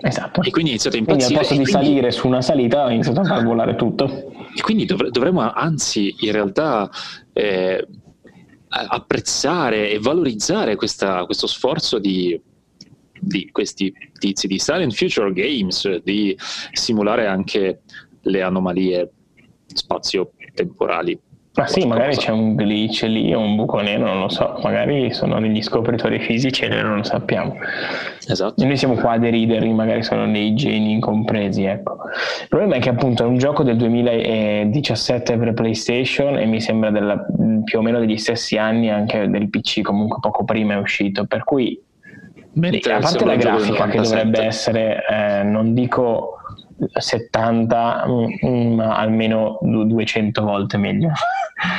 [0.00, 0.42] Esatto.
[0.42, 1.26] E quindi ho iniziato a impazzire.
[1.26, 1.86] Quindi al posto di quindi...
[1.86, 4.32] salire su una salita ho iniziato a far volare tutto.
[4.54, 6.90] E quindi dovre- dovremmo anzi in realtà
[7.32, 7.86] eh,
[8.68, 12.40] apprezzare e valorizzare questa, questo sforzo di,
[13.20, 16.36] di questi tizi di Silent Future Games, di
[16.72, 17.82] simulare anche
[18.22, 19.10] le anomalie
[19.66, 21.18] spazio temporali
[21.54, 25.12] ma sì, magari c'è un glitch lì o un buco nero, non lo so, magari
[25.12, 27.56] sono degli scopritori fisici e noi non lo sappiamo.
[28.26, 28.62] Esatto.
[28.62, 31.98] E noi siamo qua a deridere, magari sono dei geni incompresi, ecco.
[32.42, 36.90] Il problema è che appunto è un gioco del 2017 per PlayStation e mi sembra
[36.90, 37.22] della,
[37.64, 41.44] più o meno degli stessi anni anche del PC, comunque poco prima è uscito, per
[41.44, 41.78] cui
[42.54, 46.36] Mentre a parte la grafica che dovrebbe essere, eh, non dico
[46.92, 51.12] 70, mm, ma almeno 200 volte meglio.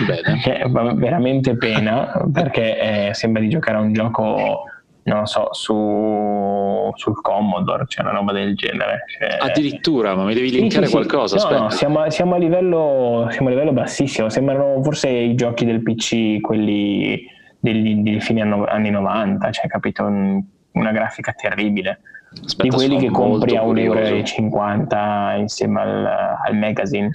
[0.06, 0.40] Bene.
[0.44, 4.66] Che fa veramente pena perché eh, sembra di giocare a un gioco
[5.04, 9.04] non so, su, sul Commodore, c'è cioè una roba del genere.
[9.08, 9.38] Cioè...
[9.40, 11.40] Addirittura, ma mi devi linkare sì, sì, qualcosa?
[11.40, 11.48] Sì.
[11.50, 15.82] No, no, siamo, siamo, a livello, siamo, a livello, bassissimo, sembrano forse i giochi del
[15.84, 17.26] PC, quelli
[17.60, 22.00] degli, degli fine anni 90, cioè capito, una grafica terribile.
[22.46, 26.06] Aspetta, di quelli che compri a 1,50 euro insieme al,
[26.46, 27.12] al magazine.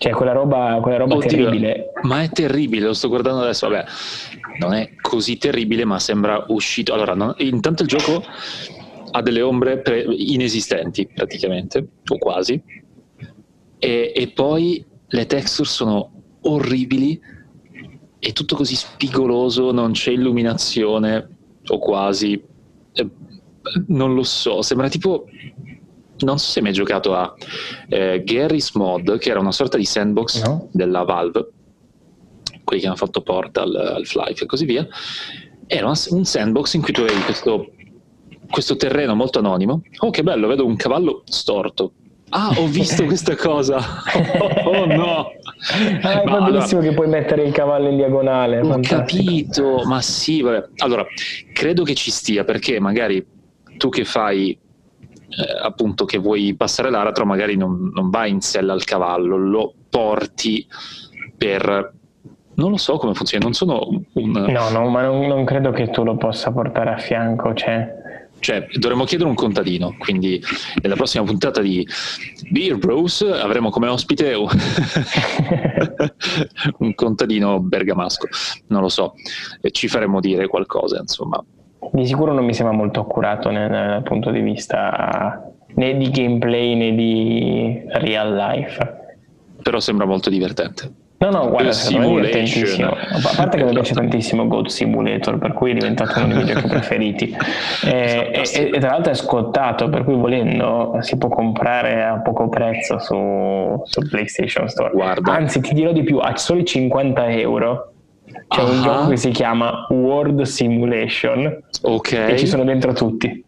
[0.00, 1.92] Cioè, quella roba, quella roba Oddio, terribile.
[2.04, 3.68] Ma è terribile, lo sto guardando adesso.
[3.68, 3.84] Vabbè,
[4.58, 6.94] non è così terribile, ma sembra uscito.
[6.94, 8.24] Allora, non, intanto il gioco
[9.10, 12.62] ha delle ombre pre- inesistenti, praticamente, o quasi.
[13.78, 16.10] E, e poi le texture sono
[16.40, 17.20] orribili.
[18.18, 21.28] È tutto così spigoloso, non c'è illuminazione,
[21.66, 22.42] o quasi.
[22.94, 23.08] Eh,
[23.88, 25.26] non lo so, sembra tipo
[26.20, 27.34] non so se mi hai giocato a
[27.88, 30.68] eh, Garry's Mod, che era una sorta di sandbox no.
[30.72, 31.48] della Valve,
[32.64, 34.86] quelli che hanno fatto Portal, Half-Life e così via.
[35.66, 37.72] Era un sandbox in cui tu avevi questo,
[38.50, 39.82] questo terreno molto anonimo.
[39.98, 41.92] Oh, che bello, vedo un cavallo storto.
[42.30, 43.78] Ah, ho visto questa cosa.
[44.64, 45.32] Oh, oh no.
[46.02, 48.60] Ah, è ma bellissimo allora, che puoi mettere il cavallo in diagonale.
[48.60, 50.68] Ho capito, ma sì, vabbè.
[50.78, 51.04] Allora,
[51.52, 53.24] credo che ci stia perché magari
[53.76, 54.58] tu che fai
[55.30, 59.72] eh, appunto che vuoi passare l'aratro magari non, non vai in sella al cavallo, lo
[59.88, 60.66] porti
[61.36, 61.94] per
[62.54, 64.30] non lo so come funziona, non sono un...
[64.30, 67.96] No, no, ma non, non credo che tu lo possa portare a fianco, cioè...
[68.38, 70.42] Cioè, dovremmo chiedere un contadino, quindi
[70.80, 71.86] nella prossima puntata di
[72.48, 74.48] Beer Bros avremo come ospite un
[76.94, 78.28] contadino bergamasco,
[78.68, 79.12] non lo so,
[79.72, 81.44] ci faremo dire qualcosa, insomma
[81.92, 86.74] di sicuro non mi sembra molto accurato nel, dal punto di vista né di gameplay
[86.74, 88.98] né di real life.
[89.62, 90.98] Però sembra molto divertente.
[91.20, 92.88] No, no, guarda, è divertentissimo.
[92.88, 94.08] A parte che mi piace esatto.
[94.08, 97.36] tantissimo Goat Simulator, per cui è diventato uno dei miei giochi preferiti.
[97.84, 102.48] E, e, e, tra l'altro è scontato, per cui volendo si può comprare a poco
[102.48, 104.92] prezzo su, su PlayStation Store.
[104.92, 105.30] Guarda.
[105.30, 107.92] Anzi, ti dirò di più, a soli 50 euro
[108.48, 108.70] c'è uh-huh.
[108.70, 113.44] un gioco che si chiama World Simulation ok e ci sono dentro tutti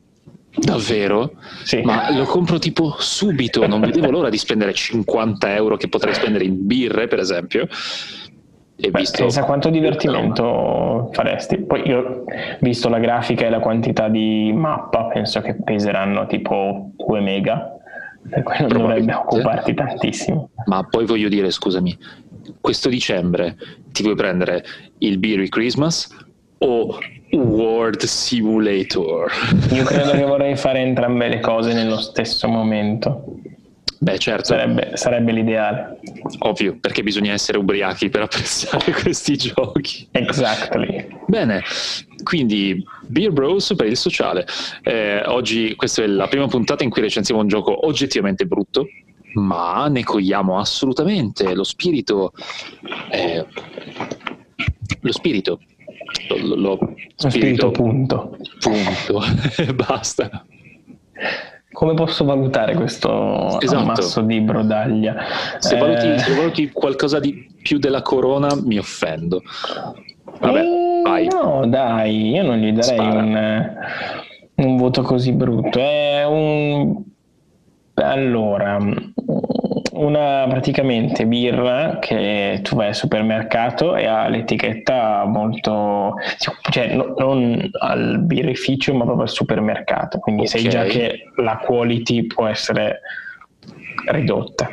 [0.55, 1.33] Davvero?
[1.65, 1.81] Sì.
[1.81, 6.45] Ma lo compro tipo subito, non vedevo l'ora di spendere 50 euro che potrei spendere
[6.45, 7.67] in birre, per esempio.
[8.77, 9.23] E Beh, visto...
[9.23, 11.59] Pensa quanto divertimento faresti.
[11.59, 12.25] Poi io,
[12.61, 17.72] visto la grafica e la quantità di mappa, penso che peseranno tipo 2 mega.
[18.29, 20.51] Per quello dovrebbe occuparti tantissimo.
[20.67, 21.97] Ma poi voglio dire, scusami,
[22.61, 23.57] questo dicembre
[23.91, 24.65] ti vuoi prendere
[24.99, 26.09] il Beery Christmas
[26.59, 26.99] o
[27.33, 29.31] World Simulator?
[29.73, 33.41] Io credo che vorrei fare entrambe le cose nello stesso momento.
[34.03, 34.47] Beh, certo.
[34.47, 36.01] Sarebbe, sarebbe, l'ideale.
[36.41, 40.09] Ovvio, perché bisogna essere ubriachi per apprezzare questi giochi.
[40.11, 41.07] Exactly.
[41.29, 41.63] Bene,
[42.25, 44.45] quindi Beer Bros per il sociale.
[44.83, 48.89] Eh, oggi questa è la prima puntata in cui recensiamo un gioco oggettivamente brutto,
[49.35, 52.33] ma ne cogliamo assolutamente lo spirito.
[53.09, 53.47] Eh,
[55.01, 55.61] lo spirito.
[56.29, 56.79] Lo, lo,
[57.15, 58.37] spirito, spirito punto.
[58.59, 59.23] Punto.
[59.75, 60.45] Basta.
[61.73, 63.81] Come posso valutare questo esatto.
[63.81, 65.17] ammasso di brodaglia?
[65.59, 65.79] Se, eh...
[65.79, 69.43] valuti, se, valuti, qualcosa di più della corona, mi offendo.
[70.39, 71.29] Vabbè, eh, vai.
[71.29, 73.75] No, dai, io non gli darei un,
[74.57, 75.79] un, voto così brutto.
[75.79, 77.03] È un
[77.95, 78.79] allora,
[80.03, 86.15] una praticamente birra che tu vai al supermercato e ha l'etichetta molto,
[86.71, 90.61] cioè no, non al birrificio ma proprio al supermercato, quindi okay.
[90.61, 93.01] sai già che la quality può essere
[94.07, 94.69] ridotta.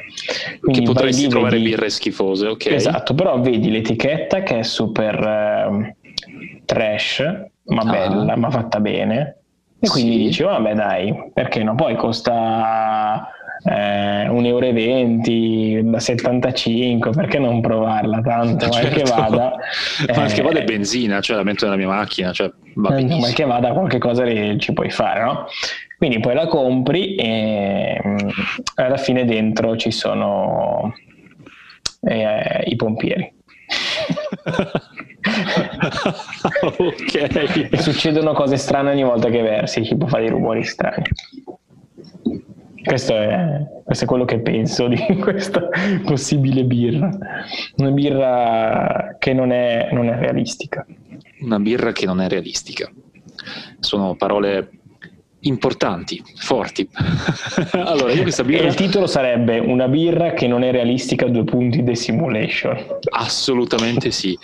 [0.59, 2.65] Quindi che potresti lì, trovare vedi, birre schifose, ok.
[2.67, 5.95] Esatto, però vedi l'etichetta che è super eh,
[6.65, 7.19] trash,
[7.65, 7.89] ma ah.
[7.89, 9.35] bella, ma fatta bene
[9.81, 10.17] e quindi sì.
[10.17, 11.73] dici, vabbè dai, perché no?
[11.73, 13.29] Poi costa
[13.63, 18.67] eh, 1,20 euro da 75, perché non provarla tanto?
[18.69, 18.87] Eh, certo.
[18.89, 19.55] Mal che vada,
[20.15, 23.19] mal che vada è benzina, cioè la metto nella mia macchina, cioè va benissimo.
[23.19, 24.25] mal che vada qualche cosa
[24.57, 25.45] ci puoi fare, no?
[25.97, 28.17] Quindi poi la compri e mm,
[28.75, 30.93] alla fine dentro ci sono
[32.01, 33.33] eh, i pompieri.
[36.77, 37.69] ok.
[37.71, 41.03] E succedono cose strane ogni volta che versi, tipo fa dei rumori strani.
[42.89, 45.69] Questo è, questo è, quello che penso di questa
[46.03, 47.15] possibile birra.
[47.75, 50.83] Una birra che non è, non è realistica.
[51.41, 52.91] Una birra che non è realistica.
[53.79, 54.71] Sono parole
[55.41, 56.89] importanti, forti.
[57.73, 58.63] allora, io questa birra...
[58.63, 62.75] E il titolo sarebbe Una birra che non è realistica, due punti The Simulation.
[63.11, 64.35] Assolutamente sì,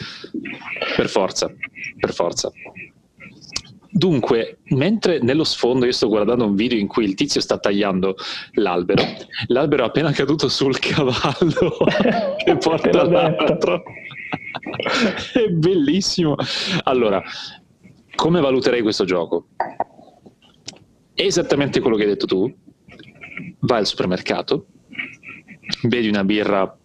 [0.96, 1.52] per forza,
[2.00, 2.52] per forza.
[3.98, 8.16] Dunque, mentre nello sfondo io sto guardando un video in cui il tizio sta tagliando
[8.54, 9.02] l'albero,
[9.48, 11.78] l'albero è appena caduto sul cavallo
[12.44, 13.84] che porta l'altro.
[15.34, 16.36] è bellissimo.
[16.84, 17.24] Allora,
[18.16, 19.48] come valuterei questo gioco?
[21.16, 22.54] esattamente quello che hai detto tu,
[23.60, 24.68] vai al supermercato,
[25.84, 26.78] vedi una birra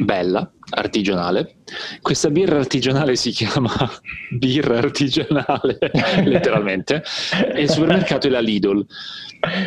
[0.00, 1.56] bella, artigianale.
[2.00, 3.72] Questa birra artigianale si chiama
[4.30, 5.78] birra artigianale,
[6.24, 7.02] letteralmente,
[7.54, 8.84] e il supermercato è la Lidl.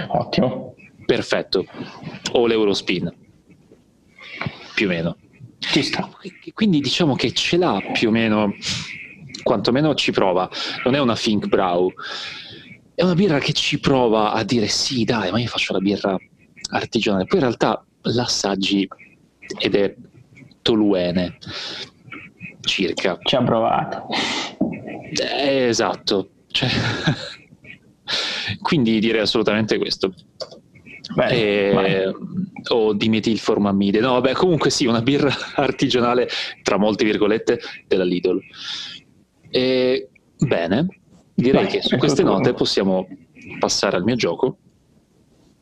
[0.08, 0.76] Ottimo.
[1.06, 1.66] Perfetto.
[2.34, 3.14] O l'Eurospin,
[4.74, 5.18] più o meno.
[5.60, 6.10] Ci sta.
[6.54, 8.54] Quindi diciamo che ce l'ha più o meno,
[9.43, 10.49] quantomeno ci prova.
[10.86, 11.91] Non è una Think Brow
[13.02, 16.16] è una birra che ci prova a dire sì, dai, ma io faccio la birra
[16.70, 17.26] artigianale.
[17.26, 18.88] Poi in realtà l'assaggi
[19.58, 19.95] ed è
[20.62, 21.38] toluene,
[22.62, 23.18] circa.
[23.22, 24.07] Ci ha provato.
[25.12, 26.30] Eh, esatto.
[26.47, 26.70] Cioè,
[28.62, 30.14] quindi direi assolutamente questo.
[31.14, 32.14] Beh, eh,
[32.70, 33.99] o dimetilformamide.
[33.99, 36.28] No, vabbè, comunque sì, una birra artigianale,
[36.64, 38.39] tra molte virgolette, della Lidl.
[39.49, 40.88] E, bene,
[41.34, 43.07] direi Beh, che su queste note possiamo
[43.59, 44.57] passare al mio gioco.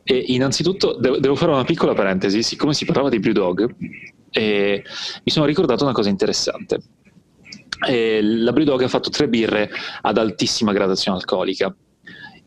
[0.04, 3.76] E innanzitutto devo fare una piccola parentesi, siccome si parlava di Blue Dog,
[4.32, 4.84] eh,
[5.24, 6.80] mi sono ricordato una cosa interessante.
[7.88, 9.70] Eh, la Dog ha fatto tre birre
[10.02, 11.74] ad altissima gradazione alcolica.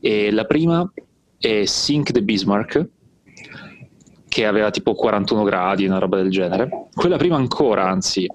[0.00, 0.90] E la prima
[1.38, 2.88] è Sink the Bismarck,
[4.28, 6.88] che aveva tipo 41 gradi, una roba del genere.
[6.94, 8.26] Quella prima ancora, anzi,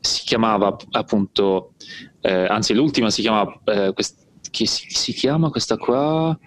[0.00, 1.74] si chiamava appunto,
[2.20, 6.38] eh, anzi l'ultima si chiamava eh, quest- che si, si chiama questa qua?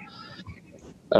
[1.07, 1.17] Uh,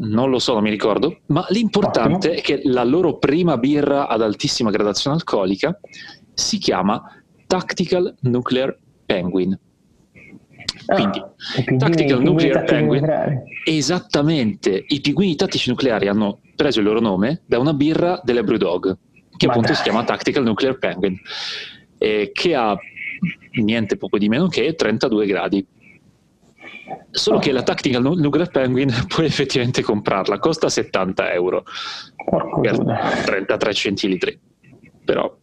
[0.00, 2.34] non lo so, non mi ricordo, ma l'importante Ottimo.
[2.34, 5.78] è che la loro prima birra ad altissima gradazione alcolica
[6.34, 7.02] si chiama
[7.46, 9.58] Tactical Nuclear Penguin.
[10.86, 13.38] Ah, quindi, ah, Tactical Nuclear Penguin, nucleari.
[13.64, 18.96] esattamente, i pinguini tattici nucleari hanno preso il loro nome da una birra delle Brewdog,
[19.36, 19.76] che ma appunto dai.
[19.76, 21.20] si chiama Tactical Nuclear Penguin,
[21.98, 22.76] eh, che ha
[23.60, 25.66] niente poco di meno che 32 gradi.
[27.10, 31.64] Solo che la Tactical Nuclear Penguin puoi effettivamente comprarla, costa 70 euro
[32.60, 32.78] per
[33.24, 34.38] 33 centilitri.
[35.04, 35.36] Però,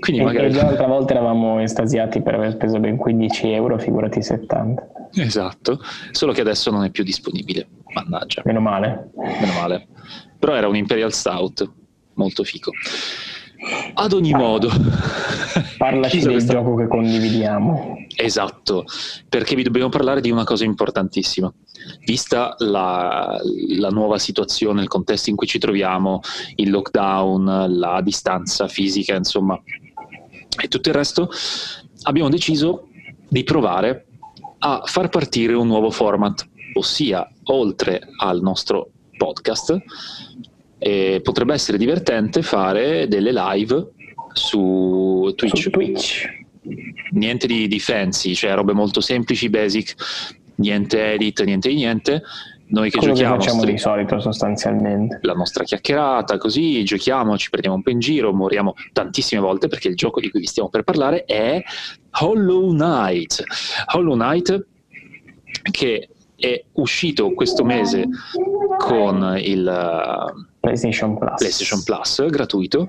[0.00, 0.46] quindi e, magari...
[0.46, 4.88] E l'altra volta eravamo estasiati per aver speso ben 15 euro, figurati 70.
[5.16, 5.80] Esatto,
[6.10, 7.68] solo che adesso non è più disponibile.
[7.94, 8.42] Mannaggia.
[8.44, 9.10] Meno male.
[9.14, 9.86] Meno male.
[10.38, 11.70] Però era un Imperial Stout,
[12.14, 12.72] molto fico.
[13.94, 14.46] Ad ogni Parla.
[14.46, 14.70] modo,
[15.78, 16.52] parlaci del questa...
[16.54, 18.06] gioco che condividiamo.
[18.16, 18.84] Esatto,
[19.28, 21.52] perché vi dobbiamo parlare di una cosa importantissima.
[22.04, 23.38] Vista la,
[23.78, 26.20] la, nuova situazione, il contesto in cui ci troviamo,
[26.56, 29.60] il lockdown, la distanza fisica, insomma,
[30.62, 31.30] e tutto il resto,
[32.02, 32.88] abbiamo deciso
[33.28, 34.06] di provare
[34.58, 39.76] a far partire un nuovo format, ossia oltre al nostro podcast,
[40.78, 43.88] e potrebbe essere divertente fare delle live
[44.32, 45.60] su Twitch.
[45.60, 46.42] Su Twitch.
[47.12, 49.94] Niente di, di fancy, cioè robe molto semplici, basic,
[50.56, 52.22] niente edit, niente di niente.
[52.66, 55.18] Noi che Quello giochiamo che facciamo di solito sostanzialmente.
[55.22, 59.88] La nostra chiacchierata, così giochiamo, ci prendiamo un po' in giro, moriamo tantissime volte perché
[59.88, 61.62] il gioco di cui vi stiamo per parlare è
[62.20, 63.44] Hollow Knight.
[63.94, 64.66] Hollow Knight
[65.70, 68.08] che è uscito questo mese
[68.78, 71.38] con il PlayStation Plus.
[71.38, 72.88] PlayStation Plus gratuito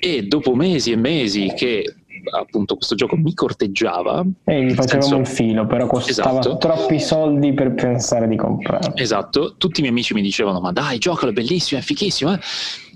[0.00, 1.94] e dopo mesi e mesi che
[2.30, 7.00] appunto questo gioco mi corteggiava e gli facevamo senso, il filo però costava esatto, troppi
[7.00, 11.30] soldi per pensare di comprarlo esatto tutti i miei amici mi dicevano ma dai giocalo
[11.30, 12.40] è bellissimo è fichissimo eh?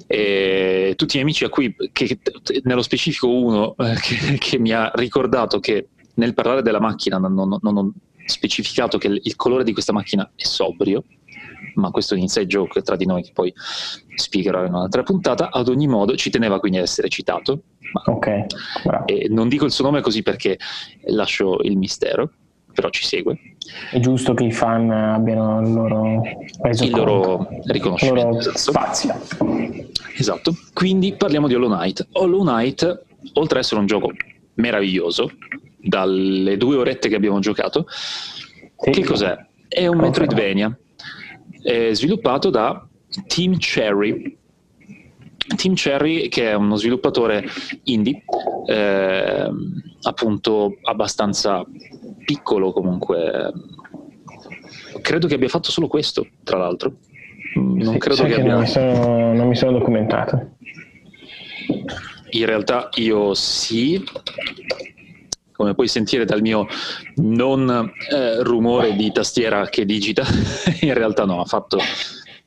[0.06, 2.18] e tutti i miei amici a cui che,
[2.64, 7.32] nello specifico uno eh, che, che, mi ha ricordato che nel parlare della macchina non,
[7.34, 7.92] non, non
[8.26, 11.04] specificato che il colore di questa macchina è sobrio
[11.74, 13.52] ma questo è un inside joke tra di noi che poi
[14.14, 15.50] spiegherò in un'altra puntata.
[15.50, 17.62] Ad ogni modo ci teneva quindi a essere citato.
[18.04, 18.46] ok,
[19.06, 20.58] e non dico il suo nome così perché
[21.06, 22.30] lascio il mistero,
[22.72, 23.38] però ci segue.
[23.90, 26.22] È giusto che i fan abbiano il loro,
[26.64, 28.20] il loro riconoscimento.
[28.20, 28.58] Il loro esatto.
[28.58, 29.20] spazio.
[30.16, 30.56] Esatto.
[30.72, 32.08] Quindi parliamo di Hollow Knight.
[32.12, 33.04] Hollow Knight,
[33.34, 34.10] oltre ad essere un gioco
[34.54, 35.30] meraviglioso,
[35.82, 38.90] dalle due orette che abbiamo giocato, sì.
[38.90, 39.36] che cos'è?
[39.68, 40.76] È un Metroidvania
[41.62, 42.84] è sviluppato da
[43.26, 44.36] Team Cherry.
[45.56, 47.44] Team Cherry, che è uno sviluppatore
[47.84, 48.22] indie,
[48.66, 49.50] eh,
[50.02, 51.64] appunto abbastanza
[52.24, 53.52] piccolo comunque.
[55.00, 56.94] Credo che abbia fatto solo questo, tra l'altro.
[57.54, 58.52] Non sì, credo che, abbia...
[58.52, 60.50] Non mi, sono, non mi sono documentato.
[62.30, 64.02] In realtà io sì,
[65.52, 66.66] come puoi sentire dal mio
[67.16, 70.24] non eh, rumore di tastiera che digita,
[70.80, 71.78] in realtà no, ha fatto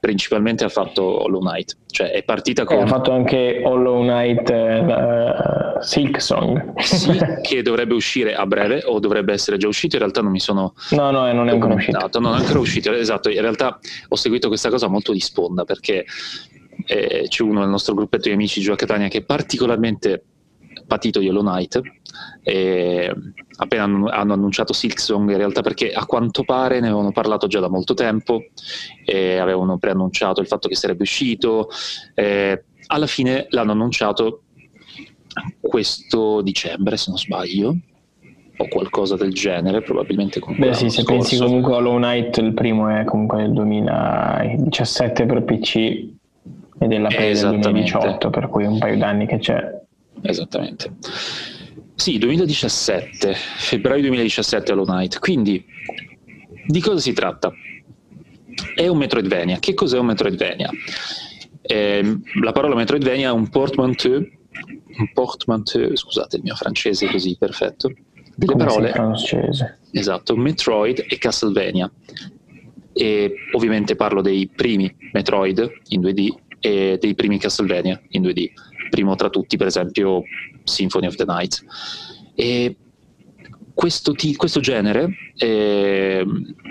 [0.05, 2.77] principalmente ha fatto Hollow Knight, cioè è partita con...
[2.77, 6.79] Eh, ha fatto anche Hollow Knight uh, Silk Song.
[6.79, 10.39] sì, che dovrebbe uscire a breve o dovrebbe essere già uscito, in realtà non mi
[10.39, 10.75] sono...
[10.91, 12.19] No, no, non è ancora uscito.
[12.19, 13.79] Non è ancora uscito, esatto, in realtà
[14.09, 16.05] ho seguito questa cosa molto di sponda perché
[16.85, 20.23] eh, c'è uno nel nostro gruppetto di amici giù a Catania che è particolarmente
[20.85, 21.81] patito di Hollow Knight
[22.43, 23.11] e
[23.57, 27.69] appena hanno annunciato Silksong in realtà perché a quanto pare ne avevano parlato già da
[27.69, 28.43] molto tempo
[29.03, 31.69] e avevano preannunciato il fatto che sarebbe uscito
[32.87, 34.43] alla fine l'hanno annunciato
[35.59, 37.75] questo dicembre se non sbaglio
[38.57, 41.11] o qualcosa del genere probabilmente Beh sì, se scorso.
[41.11, 45.75] pensi comunque a Hollow Knight il primo è comunque del 2017 per PC
[46.77, 49.83] ed è la del 2018 per cui un paio d'anni che c'è
[50.21, 50.91] Esattamente.
[51.95, 55.19] Sì, 2017, febbraio 2017 Hollow Knight.
[55.19, 55.65] Quindi,
[56.67, 57.53] di cosa si tratta?
[58.75, 59.59] È un Metroidvania.
[59.59, 60.69] Che cos'è un Metroidvania?
[61.61, 67.91] Eh, la parola Metroidvania è un portmanteau, un portmanteau, scusate il mio francese così perfetto,
[68.35, 68.91] delle Come parole.
[68.91, 69.79] francese.
[69.91, 71.89] Esatto, Metroid e Castlevania.
[72.91, 76.27] E ovviamente parlo dei primi Metroid in 2D
[76.59, 78.51] e dei primi Castlevania in 2D
[78.89, 80.23] primo tra tutti per esempio
[80.65, 81.63] Symphony of the Night.
[82.35, 82.75] E
[83.73, 86.25] questo, t- questo genere, eh,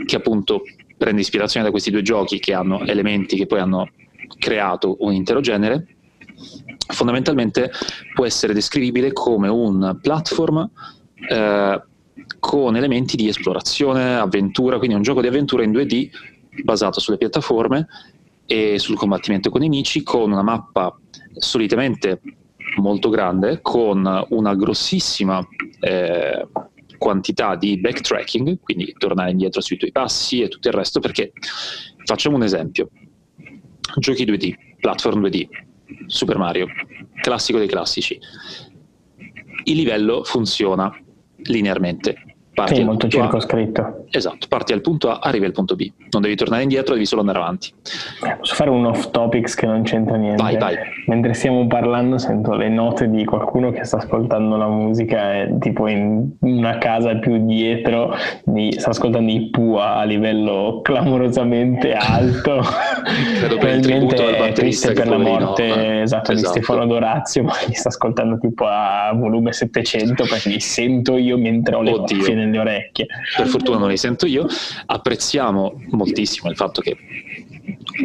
[0.05, 0.63] che appunto
[0.97, 3.91] prende ispirazione da questi due giochi che hanno elementi che poi hanno
[4.39, 5.87] creato un intero genere,
[6.89, 7.71] fondamentalmente
[8.15, 10.69] può essere descrivibile come un platform
[11.29, 11.83] eh,
[12.39, 16.11] con elementi di esplorazione, avventura, quindi un gioco di avventura in 2D
[16.63, 17.87] basato sulle piattaforme
[18.47, 20.97] e sul combattimento con i nemici, con una mappa
[21.35, 22.21] solitamente
[22.77, 25.47] molto grande con una grossissima
[25.81, 26.47] eh,
[26.99, 31.33] quantità di backtracking, quindi tornare indietro sui tuoi passi e tutto il resto, perché
[32.05, 32.89] facciamo un esempio.
[33.97, 35.49] Giochi 2D, platform 2D,
[36.07, 36.67] Super Mario,
[37.21, 38.19] classico dei classici.
[39.65, 40.95] Il livello funziona
[41.37, 43.81] linearmente, Parti sì, molto circoscritto.
[43.81, 45.91] A, esatto, parti al punto A, arrivi al punto B.
[46.11, 47.73] Non devi tornare indietro, devi solo andare avanti.
[48.25, 50.41] Eh, posso fare un off topics che non c'entra niente?
[50.41, 50.77] Vai, vai.
[51.07, 55.89] Mentre stiamo parlando sento le note di qualcuno che sta ascoltando la musica e tipo
[55.89, 62.63] in una casa più dietro di, sta ascoltando i Pua a livello clamorosamente alto.
[63.39, 65.75] Credo per il tributo al è triste per la morte no?
[65.75, 66.39] esatto, esatto, di.
[66.39, 71.75] Stefano Dorazio, ma mi sta ascoltando tipo a volume 700 perché li sento io mentre
[71.75, 72.19] ho le Oddio.
[72.19, 73.07] cuffie nelle orecchie.
[73.37, 74.47] Per fortuna non li sento io.
[74.87, 76.97] Apprezziamo moltissimo il fatto che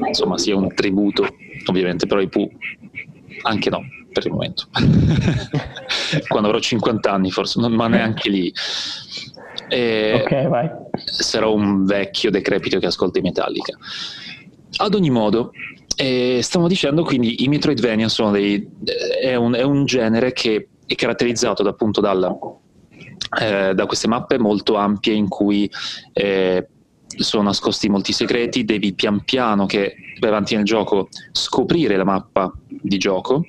[0.08, 1.28] insomma sia un tributo,
[1.66, 2.50] ovviamente, però i Pooh
[3.44, 4.68] anche no per il momento.
[6.28, 8.54] Quando avrò 50 anni, forse, non, ma neanche lì.
[9.68, 10.70] E ok, vai.
[11.06, 13.78] Sarò un vecchio decrepito che ascolta i Metallica.
[14.78, 15.52] Ad ogni modo,
[15.96, 18.68] eh, stavo dicendo quindi i Metroidvania sono dei,
[19.22, 22.36] è, un, è un genere che è caratterizzato appunto dalla
[23.40, 25.70] eh, da queste mappe molto ampie in cui
[26.14, 26.68] eh,
[27.18, 32.52] sono nascosti molti segreti, devi pian piano che vai avanti nel gioco scoprire la mappa
[32.68, 33.44] di gioco.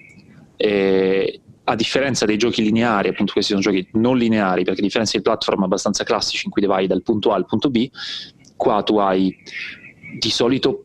[0.56, 5.12] E, a differenza dei giochi lineari, appunto questi sono giochi non lineari, perché a differenza
[5.12, 7.88] dei platform abbastanza classici in cui vai dal punto A al punto B,
[8.56, 9.34] qua tu hai
[10.18, 10.84] di solito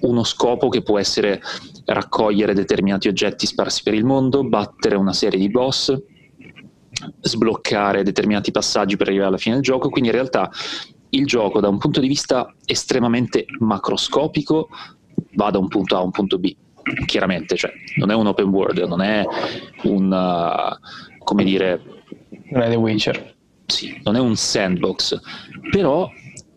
[0.00, 1.40] uno scopo che può essere
[1.86, 5.96] raccogliere determinati oggetti sparsi per il mondo, battere una serie di boss,
[7.20, 10.50] sbloccare determinati passaggi per arrivare alla fine del gioco, quindi in realtà
[11.10, 14.68] il gioco da un punto di vista estremamente macroscopico
[15.34, 16.54] va da un punto A a un punto B,
[17.06, 19.24] chiaramente, cioè non è un open world, non è
[19.84, 21.82] un, uh, come dire...
[22.50, 23.36] Non è The Witcher.
[23.66, 25.20] Sì, non è un sandbox,
[25.70, 26.10] però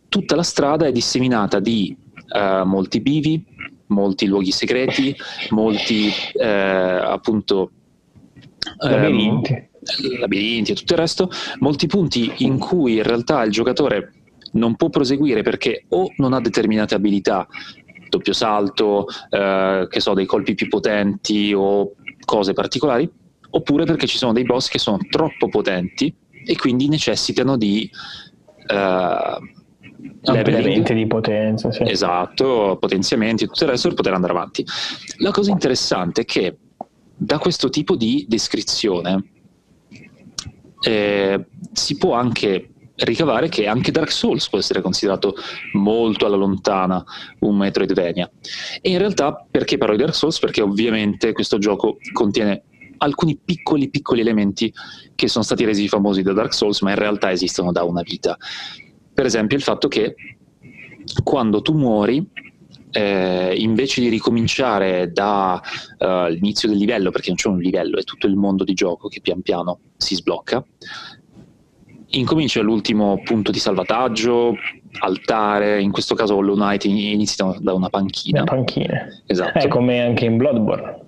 [0.08, 1.96] tutta la strada è disseminata di
[2.34, 3.46] uh, molti bivi,
[3.88, 5.14] molti luoghi segreti,
[5.50, 7.72] molti uh, appunto
[8.80, 9.54] labirinti.
[9.54, 9.70] Um,
[10.20, 11.30] labirinti e tutto il resto,
[11.60, 14.14] molti punti in cui in realtà il giocatore
[14.54, 17.48] non può proseguire perché o non ha determinate abilità,
[18.10, 21.94] doppio salto, eh, che so, dei colpi più potenti o
[22.26, 23.10] cose particolari,
[23.52, 26.14] oppure perché ci sono dei boss che sono troppo potenti
[26.46, 27.90] e quindi necessitano di
[28.68, 31.72] uh, leveling di potenza.
[31.72, 31.84] Sì.
[31.84, 34.66] Esatto, potenziamenti e tutto il resto per poter andare avanti.
[35.18, 36.58] La cosa interessante è che
[37.16, 39.41] da questo tipo di descrizione
[40.82, 45.36] eh, si può anche ricavare che anche Dark Souls può essere considerato
[45.74, 47.04] molto alla lontana
[47.40, 48.30] un Metroidvania.
[48.82, 50.40] E in realtà perché parlo di Dark Souls?
[50.40, 52.64] Perché ovviamente questo gioco contiene
[52.98, 54.72] alcuni piccoli piccoli elementi
[55.16, 58.38] che sono stati resi famosi da Dark Souls, ma in realtà esistono da una vita.
[59.14, 60.16] Per esempio il fatto che
[61.24, 62.26] quando tu muori,
[62.92, 68.28] eh, invece di ricominciare dall'inizio uh, del livello, perché non c'è un livello, è tutto
[68.28, 70.64] il mondo di gioco che pian piano si sblocca,
[72.12, 74.56] incomincia l'ultimo punto di salvataggio,
[75.00, 78.42] altare, in questo caso Hollow Knight inizia da una panchina.
[78.42, 79.08] Una panchina.
[79.26, 79.60] Esatto.
[79.60, 81.00] È come anche in Bloodborne.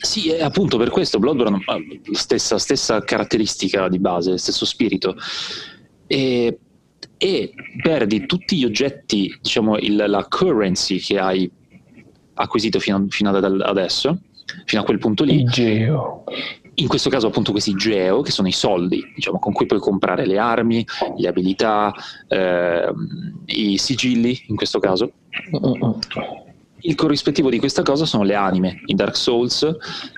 [0.00, 1.82] Sì, è appunto per questo Bloodborne ha la
[2.12, 5.16] stessa, stessa caratteristica di base, stesso spirito.
[6.06, 6.58] E,
[7.18, 7.52] e
[7.82, 11.50] perdi tutti gli oggetti, diciamo, il, la currency che hai
[12.34, 14.18] acquisito fino, fino ad adesso,
[14.64, 15.44] fino a quel punto lì.
[15.44, 16.24] Geo
[16.78, 20.26] in questo caso appunto questi geo, che sono i soldi diciamo, con cui puoi comprare
[20.26, 21.92] le armi, le abilità,
[22.28, 22.92] eh,
[23.46, 25.12] i sigilli in questo caso.
[26.80, 29.68] Il corrispettivo di questa cosa sono le anime in Dark Souls,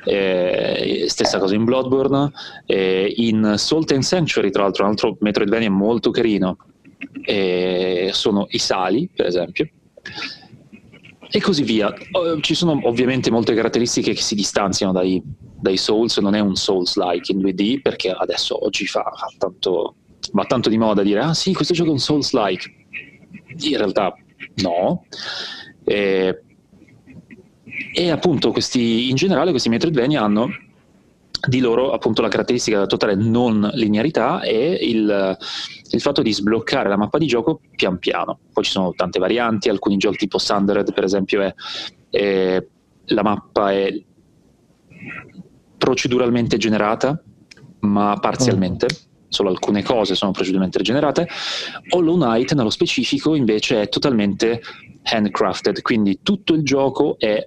[0.05, 2.31] eh, stessa cosa in Bloodborne,
[2.67, 6.59] eh, in Salt and Sanctuary tra l'altro un altro Metroidvania molto carino,
[7.25, 9.69] eh, sono i sali per esempio
[11.31, 11.93] e così via.
[12.41, 17.33] Ci sono ovviamente molte caratteristiche che si distanziano dai, dai Souls, non è un Souls-like
[17.33, 19.05] in 2D perché adesso oggi fa,
[19.39, 19.95] tanto,
[20.33, 22.75] va tanto di moda dire ah sì, questo gioco è un Souls-like.
[23.63, 24.15] In realtà
[24.57, 25.05] no.
[25.85, 26.43] E,
[27.95, 30.49] e appunto questi, in generale questi Metroidvania hanno
[31.49, 35.39] di loro appunto la caratteristica della totale non linearità e il,
[35.91, 38.39] il, fatto di sbloccare la mappa di gioco pian piano.
[38.53, 41.55] Poi ci sono tante varianti, alcuni giochi tipo Sundered per esempio è,
[42.11, 42.65] è,
[43.07, 44.03] la mappa è
[45.79, 47.21] proceduralmente generata,
[47.81, 48.87] ma parzialmente.
[48.87, 49.09] Mm.
[49.29, 51.29] Solo alcune cose sono proceduralmente generate.
[51.91, 54.61] Hollow Knight, nello specifico, invece è totalmente
[55.05, 57.47] handcrafted, quindi tutto il gioco è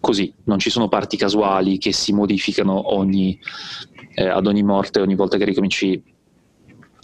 [0.00, 3.38] così, non ci sono parti casuali che si modificano ogni,
[4.14, 6.02] eh, ad ogni morte, ogni volta che ricominci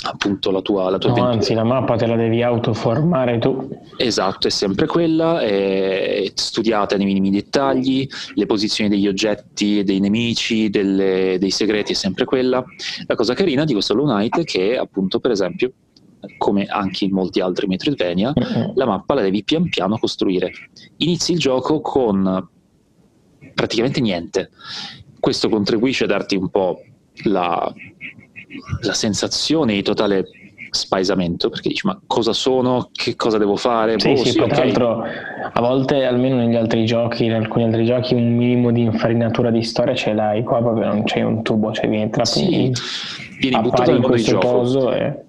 [0.04, 3.68] appunto la tua, la tua no, anzi la mappa te la devi autoformare tu.
[3.96, 10.70] Esatto è sempre quella è studiata nei minimi dettagli le posizioni degli oggetti dei nemici
[10.70, 12.64] delle, dei segreti è sempre quella.
[13.06, 15.72] La cosa carina di questo Hollow Knight è che appunto per esempio
[16.38, 18.70] come anche in molti altri Metroidvania mm-hmm.
[18.74, 20.52] la mappa la devi pian piano costruire.
[20.98, 22.48] Inizi il gioco con
[23.54, 24.50] praticamente niente.
[25.18, 26.80] Questo contribuisce a darti un po'
[27.24, 27.72] la,
[28.82, 30.26] la sensazione di totale
[30.70, 33.98] spaesamento perché dici ma cosa sono, che cosa devo fare?
[33.98, 34.48] Sì, boh, sì, sì okay.
[34.50, 35.04] tra l'altro
[35.52, 39.62] a volte almeno negli altri giochi, in alcuni altri giochi un minimo di infarinatura di
[39.62, 42.70] storia ce l'hai, qua proprio non c'è un tubo, cioè vieni tra sì,
[43.40, 44.92] vieni buttato nel mondo di gioco.
[44.92, 45.24] E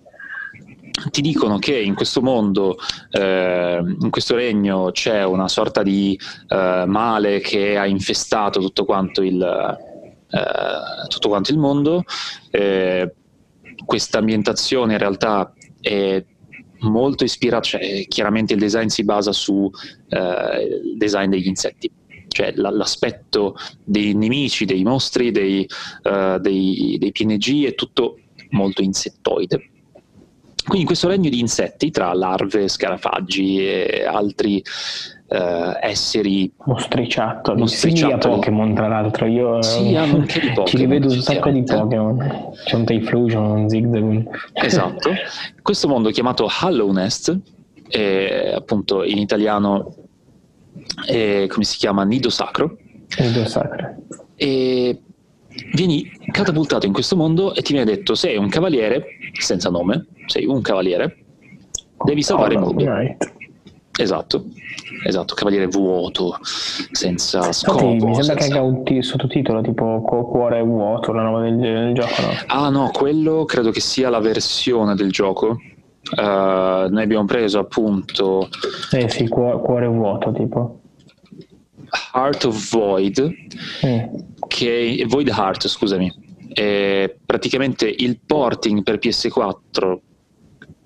[1.12, 2.78] ti dicono che in questo mondo,
[3.12, 9.22] eh, in questo regno, c'è una sorta di eh, male che ha infestato tutto quanto
[9.22, 12.04] il, eh, tutto quanto il mondo.
[12.50, 13.14] Eh,
[13.86, 16.24] questa ambientazione in realtà è
[16.80, 19.70] molto ispirata, cioè, chiaramente il design si basa sul
[20.10, 21.92] eh, design degli insetti
[22.30, 25.68] cioè l'aspetto dei nemici, dei mostri, dei,
[26.04, 28.20] uh, dei, dei, PNG è tutto
[28.52, 29.72] molto insettoide.
[30.68, 34.62] Quindi questo regno di insetti, tra larve, scarafaggi e altri
[35.30, 38.22] eh, esseri mostriciattoli, mostriciattoli.
[38.22, 39.26] Sì, a Pokémon tra l'altro.
[39.26, 42.52] Io sì, di Pokémon, ci rivedo un sacco di Pokémon.
[42.66, 44.28] C'è un Typhlosion, un Zigzagoon.
[44.54, 45.12] Esatto,
[45.62, 47.38] questo mondo chiamato Hollow Nest
[47.88, 49.94] è, appunto in italiano
[51.06, 52.04] è, come si chiama?
[52.04, 52.78] Nido Sacro.
[53.20, 53.96] Nido Sacro.
[54.36, 55.02] E
[55.74, 59.06] vieni catapultato in questo mondo e ti viene detto sei un cavaliere
[59.40, 61.18] senza nome, sei un cavaliere,
[62.04, 62.84] devi salvare il mondo.
[64.00, 64.46] Esatto,
[65.06, 66.38] esatto, cavaliere vuoto,
[66.92, 67.86] senza scopo.
[67.86, 68.36] Infatti, mi sembra senza...
[68.36, 72.28] che abbia un t- sottotitolo tipo Cuore vuoto, la nuova del, del gioco, no?
[72.46, 75.58] Ah no, quello credo che sia la versione del gioco
[76.10, 78.48] Uh, noi abbiamo preso appunto
[78.94, 80.80] eh sì, cuore, cuore vuoto tipo
[82.14, 83.30] Heart of Void
[83.86, 84.04] mm.
[84.48, 89.98] Che Void Heart scusami è praticamente il porting per PS4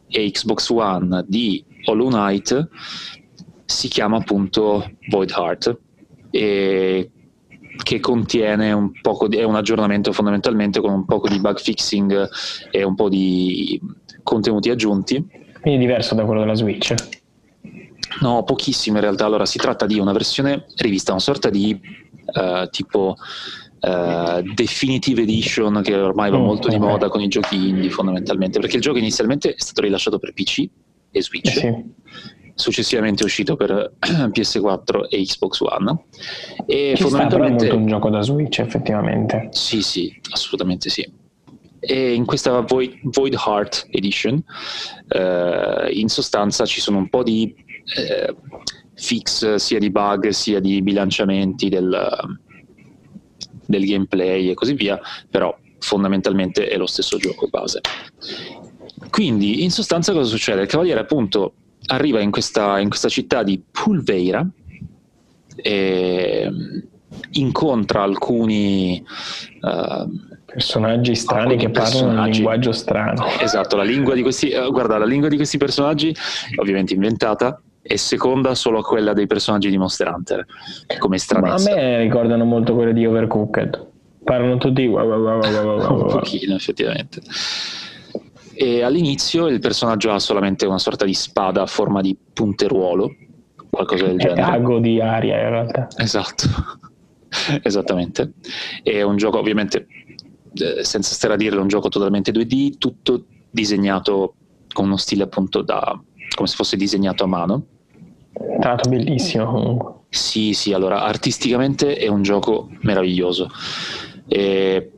[0.07, 2.69] e Xbox One di Hollow Knight
[3.65, 5.79] si chiama appunto Void Heart
[6.31, 7.09] e
[7.83, 12.29] che contiene un po' di, è un aggiornamento fondamentalmente con un po' di bug fixing
[12.69, 13.79] e un po' di
[14.23, 15.25] contenuti aggiunti.
[15.61, 16.93] Quindi diverso da quello della Switch?
[18.19, 19.25] No, pochissimo in realtà.
[19.25, 21.79] Allora, si tratta di una versione rivista, una sorta di
[22.33, 23.15] uh, tipo
[23.79, 28.59] uh, Definitive Edition che ormai va mm, molto di moda con i giochi indie fondamentalmente,
[28.59, 30.69] perché il gioco inizialmente è stato rilasciato per PC
[31.11, 31.55] e Switch.
[31.55, 32.19] Eh sì
[32.61, 36.03] successivamente è uscito per PS4 e Xbox One.
[36.65, 39.49] E Ci fondamentalmente sta, è un gioco da Switch, effettivamente.
[39.51, 41.09] Sì, sì, assolutamente sì.
[41.79, 44.41] E in questa Void, Void Heart Edition,
[45.07, 47.53] eh, in sostanza ci sono un po' di
[47.95, 48.35] eh,
[48.93, 52.37] fix sia di bug sia di bilanciamenti del,
[53.65, 57.81] del gameplay e così via, però fondamentalmente è lo stesso gioco base.
[59.09, 60.61] Quindi, in sostanza, cosa succede?
[60.61, 61.53] Il cavaliere, appunto,
[61.87, 64.47] arriva in questa, in questa città di Pulveira
[65.55, 66.49] e
[67.31, 69.03] incontra alcuni
[69.61, 70.09] uh,
[70.45, 73.25] personaggi strani che parlano un linguaggio strano.
[73.39, 76.15] Esatto, la lingua di questi, uh, guarda, la lingua di questi personaggi,
[76.57, 80.45] ovviamente inventata, è seconda solo a quella dei personaggi di Monster Hunter,
[80.99, 81.69] come stranezza.
[81.69, 83.87] Ma a me ricordano molto quelle di Overcooked.
[84.23, 87.21] Parlano tutti un pochino, effettivamente
[88.61, 93.15] e all'inizio il personaggio ha solamente una sorta di spada a forma di punteruolo,
[93.71, 94.41] qualcosa del genere.
[94.41, 95.87] È ago di aria in realtà.
[95.97, 96.45] Esatto,
[97.63, 98.33] esattamente.
[98.83, 99.87] È un gioco ovviamente,
[100.53, 104.35] eh, senza stare a dirlo, un gioco totalmente 2D, tutto disegnato
[104.71, 105.99] con uno stile appunto da,
[106.35, 107.65] come se fosse disegnato a mano.
[108.33, 109.93] Tra l'altro bellissimo comunque.
[110.09, 113.49] Sì, sì, allora artisticamente è un gioco meraviglioso.
[114.27, 114.91] E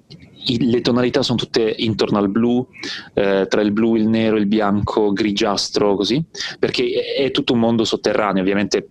[0.46, 2.68] le tonalità sono tutte intorno al blu,
[3.14, 6.24] eh, tra il blu, il nero, il bianco, grigiastro, così,
[6.60, 8.90] perché è tutto un mondo sotterraneo, ovviamente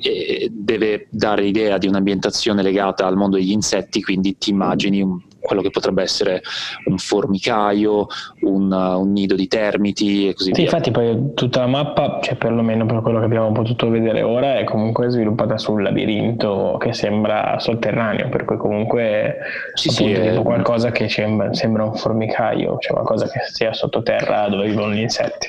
[0.00, 5.20] eh, deve dare l'idea di un'ambientazione legata al mondo degli insetti, quindi ti immagini un,
[5.46, 6.42] quello che potrebbe essere
[6.86, 8.06] un formicaio,
[8.42, 10.64] un, un nido di termiti e così sì, via.
[10.64, 14.64] Infatti poi tutta la mappa, cioè perlomeno per quello che abbiamo potuto vedere ora, è
[14.64, 19.38] comunque sviluppata sul labirinto che sembra sotterraneo, per cui comunque
[19.74, 24.66] sì, sì, è qualcosa che sembra, sembra un formicaio, cioè qualcosa che sia sottoterra dove
[24.66, 25.48] vivono gli insetti.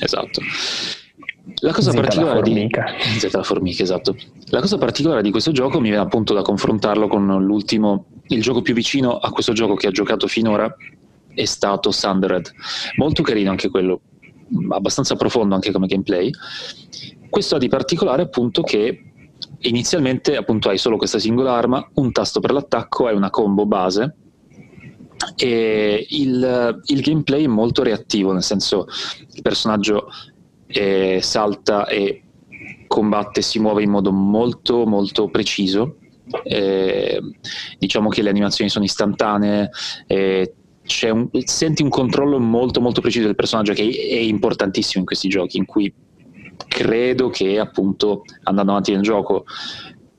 [0.00, 0.40] Esatto.
[1.60, 2.68] La cosa particolare la di
[3.30, 4.16] la formica, esatto.
[4.48, 8.62] La cosa particolare di questo gioco mi viene appunto da confrontarlo con l'ultimo, il gioco
[8.62, 10.74] più vicino a questo gioco che ho giocato finora
[11.34, 12.50] è stato Thundered.
[12.96, 14.00] Molto carino anche quello,
[14.70, 16.30] abbastanza profondo anche come gameplay.
[17.28, 19.02] Questo ha di particolare appunto che
[19.60, 24.16] inizialmente appunto hai solo questa singola arma, un tasto per l'attacco, hai una combo base
[25.36, 28.86] e il, il gameplay è molto reattivo, nel senso
[29.32, 30.08] il personaggio
[30.66, 32.22] eh, salta e
[32.86, 35.96] combatte, si muove in modo molto molto preciso.
[36.42, 37.20] Eh,
[37.78, 39.70] diciamo che le animazioni sono istantanee,
[40.06, 40.54] eh,
[41.10, 45.58] un, senti un controllo molto molto preciso del personaggio che è importantissimo in questi giochi,
[45.58, 45.92] in cui
[46.68, 49.44] credo che appunto andando avanti nel gioco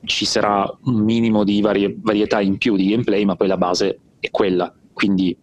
[0.04, 3.98] ci sarà un minimo di varie, varietà in più di gameplay, ma poi la base
[4.20, 4.72] è quella.
[4.92, 5.36] Quindi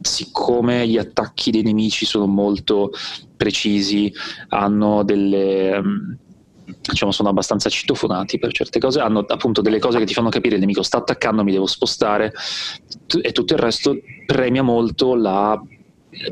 [0.00, 2.92] siccome gli attacchi dei nemici sono molto
[3.36, 4.12] precisi,
[4.48, 5.82] hanno delle
[6.88, 10.54] diciamo sono abbastanza citofonati per certe cose, hanno appunto delle cose che ti fanno capire
[10.54, 12.32] il nemico sta attaccando, mi devo spostare
[13.22, 15.60] e tutto il resto premia molto la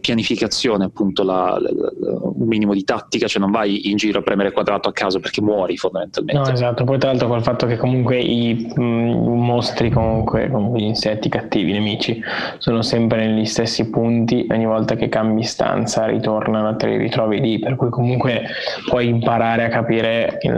[0.00, 4.22] pianificazione, appunto la, la, la, un minimo di tattica, cioè non vai in giro a
[4.22, 6.40] premere quadrato a caso perché muori fondamentalmente.
[6.40, 10.84] No, esatto, poi tra l'altro col fatto che comunque i mh, mostri, comunque, comunque gli
[10.84, 12.20] insetti cattivi, i nemici,
[12.58, 17.58] sono sempre negli stessi punti, ogni volta che cambi stanza ritornano, te li ritrovi lì,
[17.58, 18.46] per cui comunque
[18.88, 20.54] puoi imparare a capire il,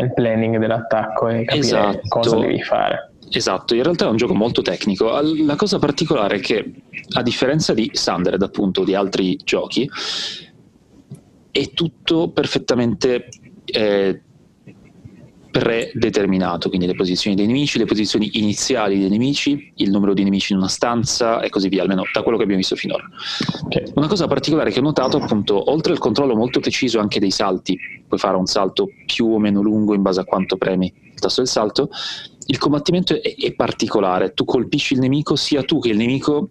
[0.00, 2.00] il planning dell'attacco e capire esatto.
[2.08, 3.08] cosa devi fare.
[3.30, 5.10] Esatto, in realtà è un gioco molto tecnico.
[5.44, 6.72] La cosa particolare è che,
[7.14, 9.88] a differenza di Sundered, appunto, di altri giochi,
[11.50, 13.28] è tutto perfettamente
[13.64, 14.20] eh,
[15.54, 20.52] predeterminato, quindi le posizioni dei nemici, le posizioni iniziali dei nemici, il numero di nemici
[20.52, 23.04] in una stanza e così via, almeno da quello che abbiamo visto finora.
[23.66, 23.92] Okay.
[23.94, 27.78] Una cosa particolare che ho notato, appunto, oltre al controllo molto preciso anche dei salti,
[28.08, 31.40] puoi fare un salto più o meno lungo in base a quanto premi il tasto
[31.40, 31.88] del salto,
[32.46, 36.48] il combattimento è, è, particolare, tu colpisci il nemico, sia tu che il nemico uh,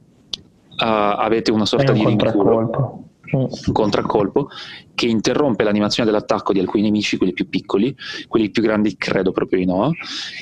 [0.77, 3.05] avete una sorta un di rinculo.
[3.31, 4.49] un contraccolpo
[4.95, 7.95] che interrompe l'animazione dell'attacco di alcuni nemici, quelli più piccoli,
[8.27, 9.91] quelli più grandi credo proprio di no.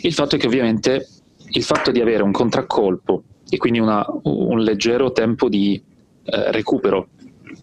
[0.01, 1.07] Il fatto è che ovviamente
[1.53, 5.81] il fatto di avere un contraccolpo e quindi una, un leggero tempo di
[6.23, 7.09] eh, recupero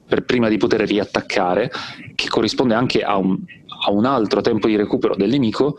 [0.06, 1.70] per prima di poter riattaccare,
[2.14, 3.38] che corrisponde anche a un,
[3.86, 5.76] a un altro tempo di recupero del nemico,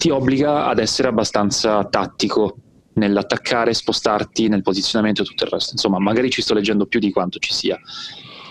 [0.00, 2.56] ti obbliga ad essere abbastanza tattico
[2.94, 5.72] nell'attaccare, spostarti nel posizionamento e tutto il resto.
[5.72, 7.78] Insomma, magari ci sto leggendo più di quanto ci sia,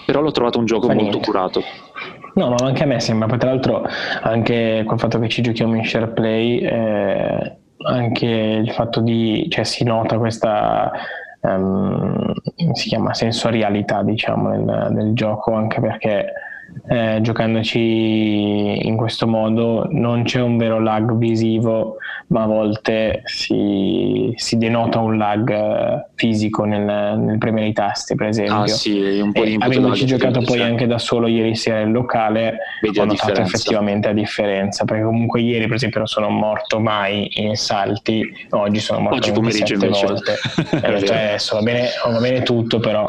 [0.05, 1.25] però l'ho trovato un gioco Fa molto niente.
[1.25, 1.63] curato.
[2.35, 3.83] No, ma anche a me sembra, poi tra l'altro
[4.21, 9.63] anche col fatto che ci giochiamo in share play, eh, anche il fatto di, cioè
[9.63, 10.91] si nota questa
[11.41, 12.31] um,
[12.73, 16.31] si chiama sensorialità diciamo nel, nel gioco anche perché
[16.87, 21.97] eh, giocandoci in questo modo non c'è un vero lag visivo,
[22.27, 28.15] ma a volte si, si denota un lag eh, fisico nel, nel, premere i tasti,
[28.15, 28.61] per esempio.
[28.63, 32.57] Ah, sì, un po' di Avendoci giocato poi anche da solo ieri sera in locale,
[32.81, 37.29] Vedi ho notato effettivamente la differenza, perché comunque ieri, per esempio, non sono morto mai
[37.33, 40.05] in salti, oggi sono morto oggi pomeriggio invece.
[40.07, 40.35] volte.
[40.81, 43.07] eh, cioè, adesso va bene, va bene tutto, però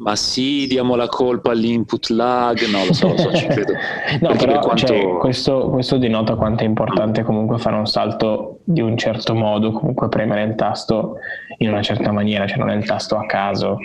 [0.00, 3.72] ma sì, diamo la colpa all'input lag, no lo so, lo so ci credo.
[4.20, 4.86] no, però quanto...
[4.86, 9.72] cioè, questo, questo, denota quanto è importante comunque fare un salto di un certo modo,
[9.72, 11.16] comunque premere il tasto
[11.58, 13.78] in una certa maniera, cioè non è il tasto a caso.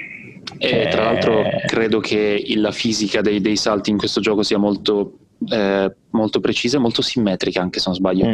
[0.57, 0.87] E cioè...
[0.89, 5.17] tra l'altro credo che la fisica dei, dei salti in questo gioco sia molto
[5.49, 8.27] eh, molto precisa e molto simmetrica anche se non sbaglio.
[8.27, 8.33] Mm.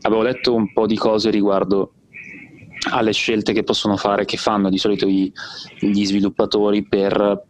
[0.00, 1.92] Avevo letto un po' di cose riguardo
[2.90, 5.32] alle scelte che possono fare, che fanno di solito i,
[5.78, 7.44] gli sviluppatori per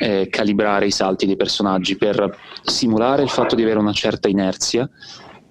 [0.00, 4.88] eh, calibrare i salti dei personaggi, per simulare il fatto di avere una certa inerzia,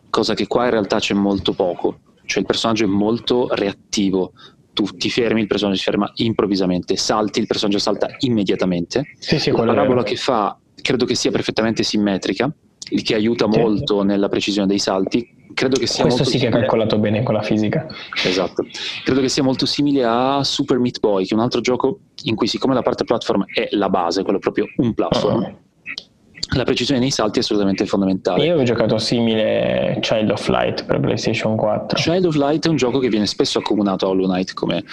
[0.09, 4.33] cosa che qua in realtà c'è molto poco, cioè il personaggio è molto reattivo,
[4.73, 9.15] tu ti fermi, il personaggio si ferma improvvisamente, salti, il personaggio salta immediatamente.
[9.19, 12.51] Sì, sì, la parabola che fa credo che sia perfettamente simmetrica,
[12.89, 16.51] il che aiuta molto nella precisione dei salti, credo che sia Questo sì che è
[16.51, 17.87] calcolato bene con la fisica.
[18.25, 18.65] Esatto.
[19.03, 22.35] Credo che sia molto simile a Super Meat Boy, che è un altro gioco in
[22.35, 26.57] cui siccome la parte platform è la base, quello proprio un platform, uh-huh.
[26.57, 28.45] la precisione nei salti è assolutamente fondamentale.
[28.45, 31.97] Io ho giocato simile Child of Light per PlayStation 4.
[31.97, 34.83] Child of Light è un gioco che viene spesso accomunato a Hollow Knight come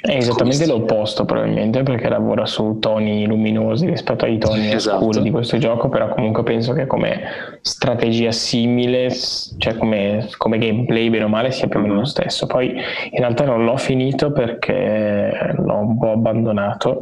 [0.00, 4.98] è esattamente l'opposto probabilmente perché lavora su toni luminosi rispetto ai toni esatto.
[4.98, 7.20] scuri di questo gioco, però comunque penso che come
[7.60, 9.10] strategia simile,
[9.58, 12.46] cioè come, come gameplay bene o male sia più o meno lo stesso.
[12.46, 17.00] Poi in realtà non l'ho finito perché l'ho un po' abbandonato,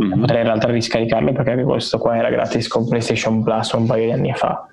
[0.00, 0.20] mm-hmm.
[0.20, 4.12] potrei in realtà riscaricarlo perché questo qua era gratis con PlayStation Plus un paio di
[4.12, 4.66] anni fa.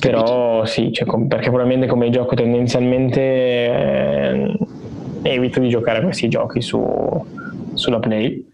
[0.00, 3.20] Però sì, cioè, perché probabilmente come gioco tendenzialmente...
[3.20, 4.58] Eh,
[5.30, 6.82] evito di giocare a questi giochi su,
[7.74, 8.44] sulla Play.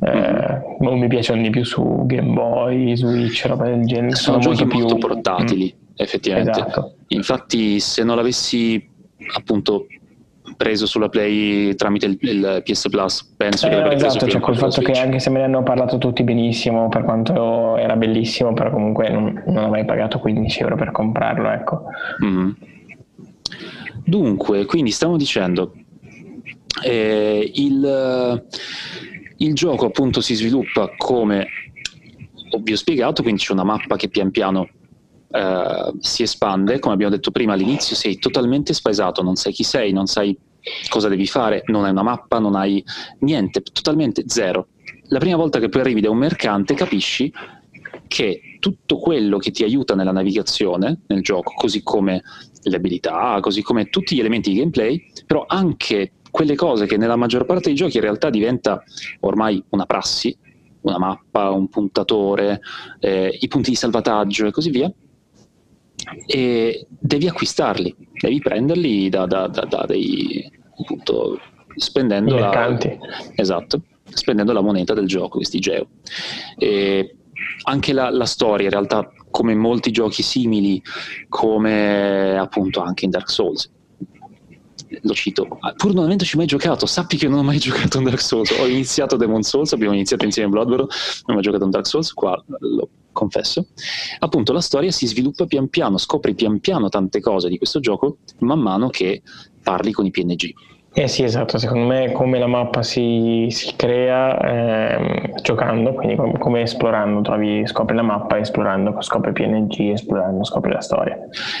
[0.00, 4.14] Eh, non mi piacciono di più su Game Boy, Switch, roba del genere.
[4.16, 5.08] Sono, Sono giochi molto più...
[5.08, 5.92] portatili, mm.
[5.96, 6.50] effettivamente.
[6.50, 6.94] Esatto.
[7.08, 8.86] Infatti, se non l'avessi
[9.34, 9.86] appunto
[10.56, 14.56] preso sulla Play tramite il, il PS Plus, penso eh, di aver esatto, cioè col
[14.56, 18.70] fatto che anche se me ne hanno parlato tutti benissimo, per quanto era bellissimo, però
[18.70, 21.84] comunque non, non avrei pagato 15 euro per comprarlo, ecco.
[22.24, 22.50] Mm-hmm.
[24.04, 25.72] Dunque, quindi stiamo dicendo
[26.84, 28.46] eh, il,
[29.36, 31.46] il gioco appunto si sviluppa come
[32.62, 34.68] vi ho spiegato, quindi c'è una mappa che pian piano
[35.30, 39.92] Uh, si espande, come abbiamo detto prima all'inizio, sei totalmente spaesato, non sai chi sei,
[39.92, 40.34] non sai
[40.88, 42.82] cosa devi fare, non hai una mappa, non hai
[43.18, 44.68] niente, totalmente zero.
[45.08, 47.30] La prima volta che poi arrivi da un mercante capisci
[48.06, 52.22] che tutto quello che ti aiuta nella navigazione nel gioco, così come
[52.62, 57.16] le abilità, così come tutti gli elementi di gameplay, però anche quelle cose che nella
[57.16, 58.82] maggior parte dei giochi in realtà diventa
[59.20, 60.36] ormai una prassi,
[60.82, 62.60] una mappa, un puntatore,
[63.00, 64.92] eh, i punti di salvataggio e così via,
[66.26, 70.50] e devi acquistarli, devi prenderli da, da, da, da dei
[70.80, 71.40] appunto
[71.74, 72.50] spendendo la,
[73.34, 75.88] esatto, spendendo la moneta del gioco, questi geo.
[76.56, 77.16] E
[77.64, 80.82] anche la, la storia in realtà come in molti giochi simili,
[81.28, 83.70] come appunto anche in Dark Souls.
[85.02, 88.20] Lo cito, pur non avendoci mai giocato, sappi che non ho mai giocato in Dark
[88.20, 88.50] Souls.
[88.58, 90.90] Ho iniziato Demon Souls, abbiamo iniziato insieme in Bloodborne, non
[91.26, 93.66] ho mai giocato in Dark Souls, qua lo confesso.
[94.20, 98.18] Appunto, la storia si sviluppa pian piano, scopri pian piano tante cose di questo gioco
[98.38, 99.22] man mano che
[99.62, 100.52] parli con i PNG.
[100.98, 106.36] Eh sì, esatto, secondo me come la mappa si, si crea eh, giocando, quindi come,
[106.38, 111.16] come, esplorando, trovi, scopri la mappa, esplorando, scopri PNG, esplorando, scopri la storia.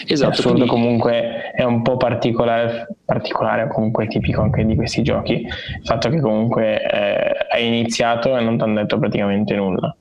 [0.08, 0.30] Esatto.
[0.30, 0.70] L'assurdo quindi...
[0.70, 6.20] comunque è un po' particolare, particolare, comunque tipico anche di questi giochi, il fatto che
[6.20, 9.94] comunque eh, hai iniziato e non ti hanno detto praticamente nulla.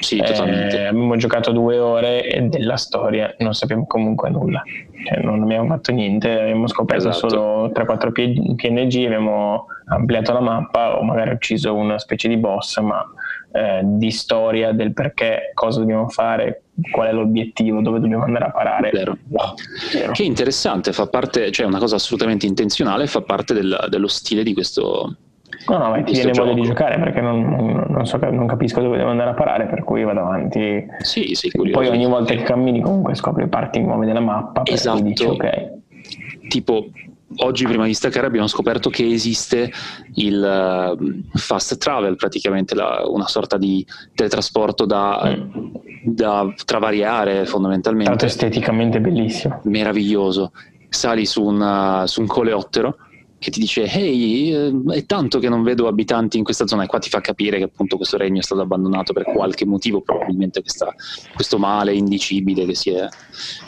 [0.00, 0.80] Sì, totalmente.
[0.80, 4.62] Eh, abbiamo giocato due ore e della storia non sappiamo comunque nulla.
[5.04, 7.28] Cioè, non abbiamo fatto niente, abbiamo scoperto esatto.
[7.28, 13.04] solo 3-4 PNG, abbiamo ampliato la mappa o magari ucciso una specie di boss, ma
[13.52, 18.50] eh, di storia del perché, cosa dobbiamo fare, qual è l'obiettivo, dove dobbiamo andare a
[18.50, 18.90] parare.
[18.90, 19.16] Vero.
[19.28, 19.54] Wow.
[19.92, 20.12] Vero.
[20.12, 24.54] Che interessante, fa parte, cioè una cosa assolutamente intenzionale, fa parte del, dello stile di
[24.54, 25.16] questo,
[25.68, 28.98] No, no, ma ti viene voglia di giocare perché non, non, so, non, capisco dove
[28.98, 30.86] devo andare a parare, per cui vado avanti.
[30.98, 31.78] Sì, sì, curioso.
[31.78, 34.62] Poi ogni volta che cammini comunque scopri parti nuove della mappa.
[34.64, 35.02] Esatto.
[35.02, 35.72] Dici, ok.
[36.48, 36.88] Tipo,
[37.36, 39.72] oggi prima di staccare abbiamo scoperto che esiste
[40.14, 43.84] il uh, fast travel, praticamente la, una sorta di
[44.14, 45.66] teletrasporto da, mm.
[46.04, 48.10] da, tra varie aree fondamentalmente.
[48.10, 49.60] Tanto esteticamente bellissimo.
[49.64, 50.52] Meraviglioso.
[50.90, 52.96] Sali su, una, su un coleottero
[53.44, 56.84] che ti dice ehi eh, è tanto che non vedo abitanti in questa zona.
[56.84, 60.00] E qua ti fa capire che appunto questo regno è stato abbandonato per qualche motivo
[60.00, 60.94] probabilmente questa,
[61.34, 63.06] questo male indicibile che si è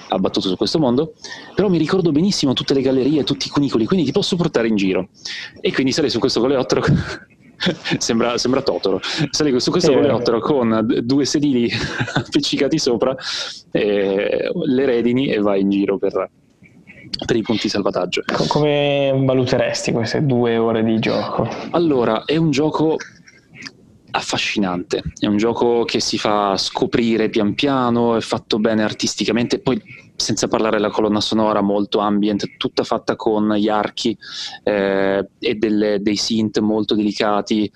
[0.08, 1.12] abbattuto su questo mondo.
[1.54, 4.76] Però mi ricordo benissimo tutte le gallerie tutti i cunicoli quindi ti posso portare in
[4.76, 5.08] giro.
[5.60, 6.80] E quindi sali su questo coleottero
[7.98, 8.98] sembra, sembra Totoro.
[9.28, 11.70] Sali su questo coleottero con due sedili
[12.14, 13.14] appiccicati sopra
[13.72, 16.30] le redini e vai in giro per
[17.24, 18.22] per i punti salvataggio.
[18.48, 21.48] Come valuteresti queste due ore di gioco?
[21.70, 22.96] Allora, è un gioco
[24.16, 29.80] affascinante, è un gioco che si fa scoprire pian piano, è fatto bene artisticamente, poi
[30.16, 34.16] senza parlare della colonna sonora molto ambient, tutta fatta con gli archi
[34.62, 37.70] eh, e delle, dei synth molto delicati,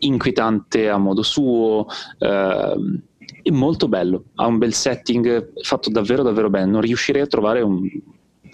[0.00, 1.86] inquietante a modo suo.
[2.18, 3.00] Eh,
[3.42, 7.60] è molto bello, ha un bel setting fatto davvero davvero bene, non riuscirei a trovare
[7.60, 7.88] un,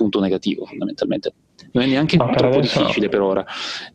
[0.03, 1.33] punto negativo fondamentalmente.
[1.73, 3.45] Non è neanche no, troppo difficile per ora.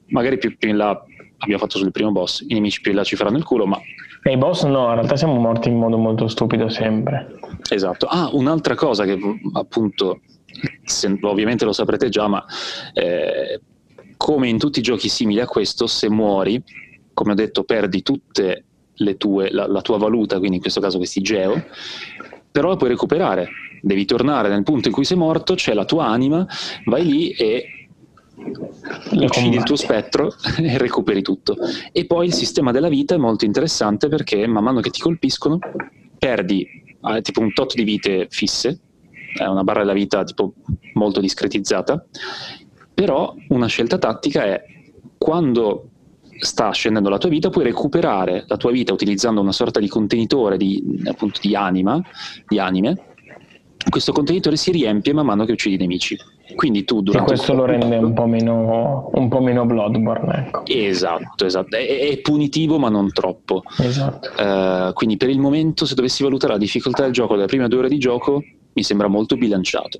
[0.07, 0.99] Magari più, più in là
[1.37, 3.79] abbiamo fatto sul primo boss, i nemici più in là ci faranno il culo, ma...
[4.23, 7.39] E i boss no, in realtà siamo morti in modo molto stupido sempre.
[7.69, 8.07] Esatto.
[8.07, 9.17] Ah, un'altra cosa che
[9.53, 10.21] appunto,
[10.83, 12.43] se, ovviamente lo saprete già, ma
[12.93, 13.61] eh,
[14.17, 16.61] come in tutti i giochi simili a questo, se muori,
[17.13, 18.63] come ho detto, perdi tutte
[18.95, 21.63] le tue, la, la tua valuta, quindi in questo caso questi geo,
[22.51, 23.47] però la puoi recuperare
[23.81, 26.45] devi tornare nel punto in cui sei morto, c'è la tua anima,
[26.85, 27.87] vai lì e
[29.11, 31.55] uccidi il tuo spettro e recuperi tutto.
[31.91, 35.59] E poi il sistema della vita è molto interessante perché man mano che ti colpiscono
[36.17, 36.67] perdi
[37.01, 38.79] eh, tipo un tot di vite fisse,
[39.37, 40.53] è una barra della vita tipo
[40.93, 42.05] molto discretizzata,
[42.93, 44.63] però una scelta tattica è
[45.17, 45.89] quando
[46.39, 50.57] sta scendendo la tua vita, puoi recuperare la tua vita utilizzando una sorta di contenitore
[50.57, 52.01] di, appunto, di anima,
[52.47, 53.15] di anime,
[53.89, 56.17] questo contenitore si riempie man mano che uccidi i nemici.
[56.55, 60.45] Quindi tu durante e questo lo rende un po' meno, un po meno Bloodborne.
[60.47, 60.65] Ecco.
[60.65, 61.75] Esatto, esatto.
[61.75, 63.63] È, è, punitivo ma non troppo.
[63.79, 64.29] Esatto.
[64.41, 67.79] Uh, quindi per il momento se dovessi valutare la difficoltà del gioco delle prime due
[67.79, 68.41] ore di gioco
[68.73, 69.99] mi sembra molto bilanciato.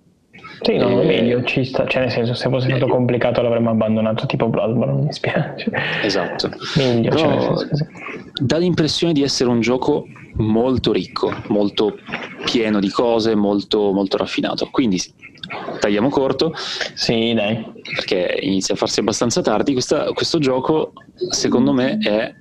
[0.62, 4.26] Sì, no, eh, meglio, ci sta, cioè nel senso se fosse stato complicato l'avremmo abbandonato
[4.26, 5.70] tipo Bloodborne, mi spiace.
[6.04, 6.50] Esatto.
[6.78, 7.86] Meglio, Però, cioè, senso, sì.
[8.40, 11.98] Dà l'impressione di essere un gioco molto ricco, molto
[12.46, 14.68] pieno di cose, molto, molto raffinato.
[14.72, 15.02] Quindi
[15.80, 16.54] tagliamo corto.
[16.94, 17.66] Sì, dai.
[17.82, 19.74] Perché inizia a farsi abbastanza tardi.
[19.74, 20.94] Questa, questo gioco,
[21.30, 22.34] secondo me, è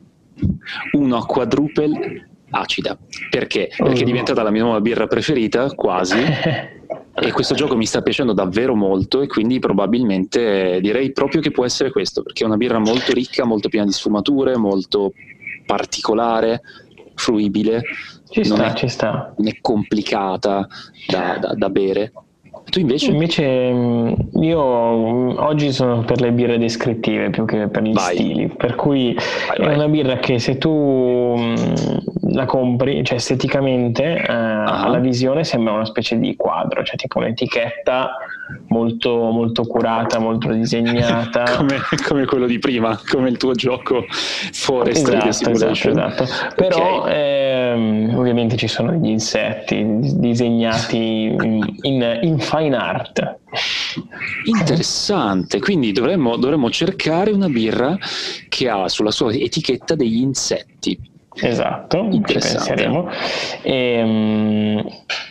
[0.92, 2.98] uno a quadruple acida.
[3.30, 3.70] Perché?
[3.76, 4.04] Perché è oh.
[4.04, 6.16] diventata la mia nuova birra preferita, quasi.
[7.18, 11.64] e questo gioco mi sta piacendo davvero molto e quindi probabilmente direi proprio che può
[11.64, 15.12] essere questo, perché è una birra molto ricca, molto piena di sfumature, molto
[15.66, 16.62] particolare,
[17.14, 17.82] fruibile,
[18.30, 19.34] ci non, sta, è, ci sta.
[19.36, 20.66] non è complicata
[21.06, 22.12] da, da, da bere.
[22.70, 23.10] Tu invece?
[23.10, 24.12] Invece mm,
[24.42, 28.16] io mm, oggi sono per le birre descrittive più che per gli vai.
[28.16, 29.72] stili, per cui vai, vai.
[29.72, 31.54] è una birra che se tu mm,
[32.32, 34.64] la compri, cioè esteticamente eh, uh-huh.
[34.66, 38.10] alla visione sembra una specie di quadro, cioè tipo un'etichetta
[38.68, 41.44] molto, molto curata, molto disegnata.
[41.56, 46.26] come, come, quello di prima, come il tuo gioco Forest esatto, esatto, esatto.
[46.54, 47.14] Però okay.
[47.14, 49.84] ehm, ovviamente ci sono degli insetti
[50.16, 53.38] disegnati in, in, in fine art.
[54.44, 57.96] Interessante, quindi dovremmo, dovremmo cercare una birra
[58.48, 61.14] che ha sulla sua etichetta degli insetti.
[61.40, 63.08] Esatto, ci penseremo.
[63.62, 64.74] E, um,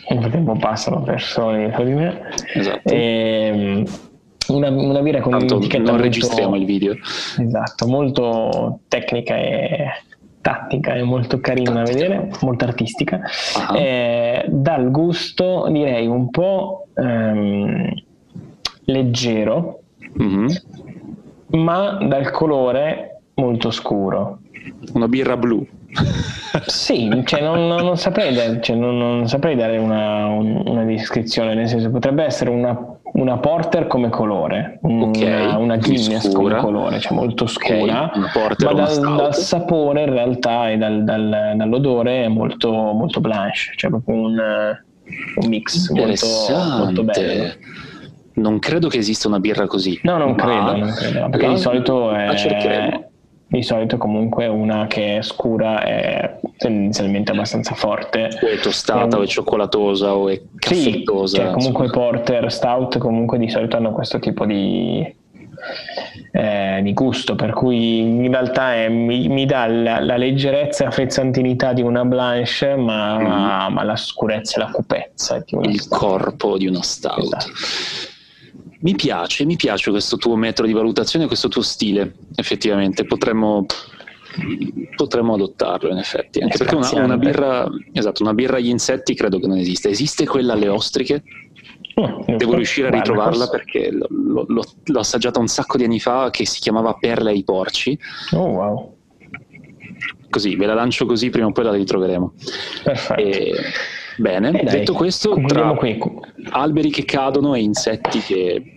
[0.08, 2.20] nel frattempo passano persone di me.
[2.54, 2.92] Esatto.
[2.92, 3.84] E, um,
[4.48, 6.94] una, una birra con Tanto un'etichetta non molto, registriamo il video.
[7.38, 9.86] Esatto, molto tecnica e
[10.40, 13.20] tattica e molto carina da vedere, molto artistica.
[13.70, 13.76] Uh-huh.
[13.76, 17.92] Eh, dal gusto direi un po' ehm,
[18.84, 19.80] leggero,
[20.16, 20.46] uh-huh.
[21.58, 24.38] ma dal colore molto scuro.
[24.92, 25.66] Una birra blu.
[26.66, 31.68] Sì, cioè non, non, saprei dare, cioè non, non, saprei dare una, una, descrizione, nel
[31.68, 32.78] senso potrebbe essere una,
[33.12, 38.72] una porter come colore, okay, una, una Guinness come colore, cioè molto scura, okay, ma
[38.72, 44.14] dal, dal, sapore in realtà e dal, dal, dall'odore è molto, molto blanche, cioè proprio
[44.14, 44.38] un,
[45.36, 46.26] un mix molto,
[46.78, 47.52] molto bello.
[48.34, 49.98] Non credo che esista una birra così.
[50.02, 51.28] No, non credo, non credo.
[51.30, 52.26] Perché di solito è,
[53.48, 58.28] di solito comunque una che è scura è tendenzialmente abbastanza forte.
[58.42, 61.36] O è tostata, o è cioccolatosa, o è caffettosa.
[61.36, 65.14] Sì, cioè comunque porter, stout, comunque di solito hanno questo tipo di,
[66.32, 70.86] eh, di gusto, per cui in realtà è, mi, mi, dà la, la, leggerezza e
[70.86, 73.72] la frizzantinità di una blanche, ma, mm.
[73.72, 75.98] ma la scurezza e la cupezza Il stout.
[76.00, 77.22] corpo di una stout.
[77.22, 78.14] Esatto.
[78.80, 83.64] Mi piace, mi piace questo tuo metodo di valutazione, questo tuo stile, effettivamente, potremmo,
[84.94, 89.38] potremmo adottarlo in effetti, anche perché una, una, birra, esatto, una birra agli insetti credo
[89.38, 89.88] che non esista.
[89.88, 91.22] Esiste quella alle ostriche?
[91.94, 94.06] Oh, Devo riuscire a ritrovarla perché l'ho,
[94.46, 97.98] l'ho, l'ho, assaggiata un sacco di anni fa che si chiamava Perle ai porci.
[98.32, 98.96] Oh wow.
[100.28, 102.34] Così, ve la lancio così, prima o poi la ritroveremo.
[102.82, 103.20] Perfetto.
[103.22, 103.54] E,
[104.18, 105.98] bene, eh detto dai, questo, tra qui.
[106.50, 108.70] alberi che cadono e insetti che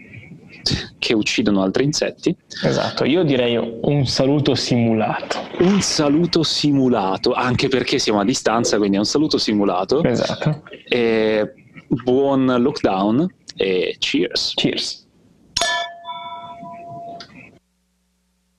[0.97, 2.35] che uccidono altri insetti.
[2.63, 5.37] Esatto, io direi un saluto simulato.
[5.59, 10.03] Un saluto simulato, anche perché siamo a distanza, quindi è un saluto simulato.
[10.03, 10.63] Esatto.
[10.87, 11.53] E
[11.87, 14.53] buon lockdown e cheers.
[14.55, 15.07] Cheers.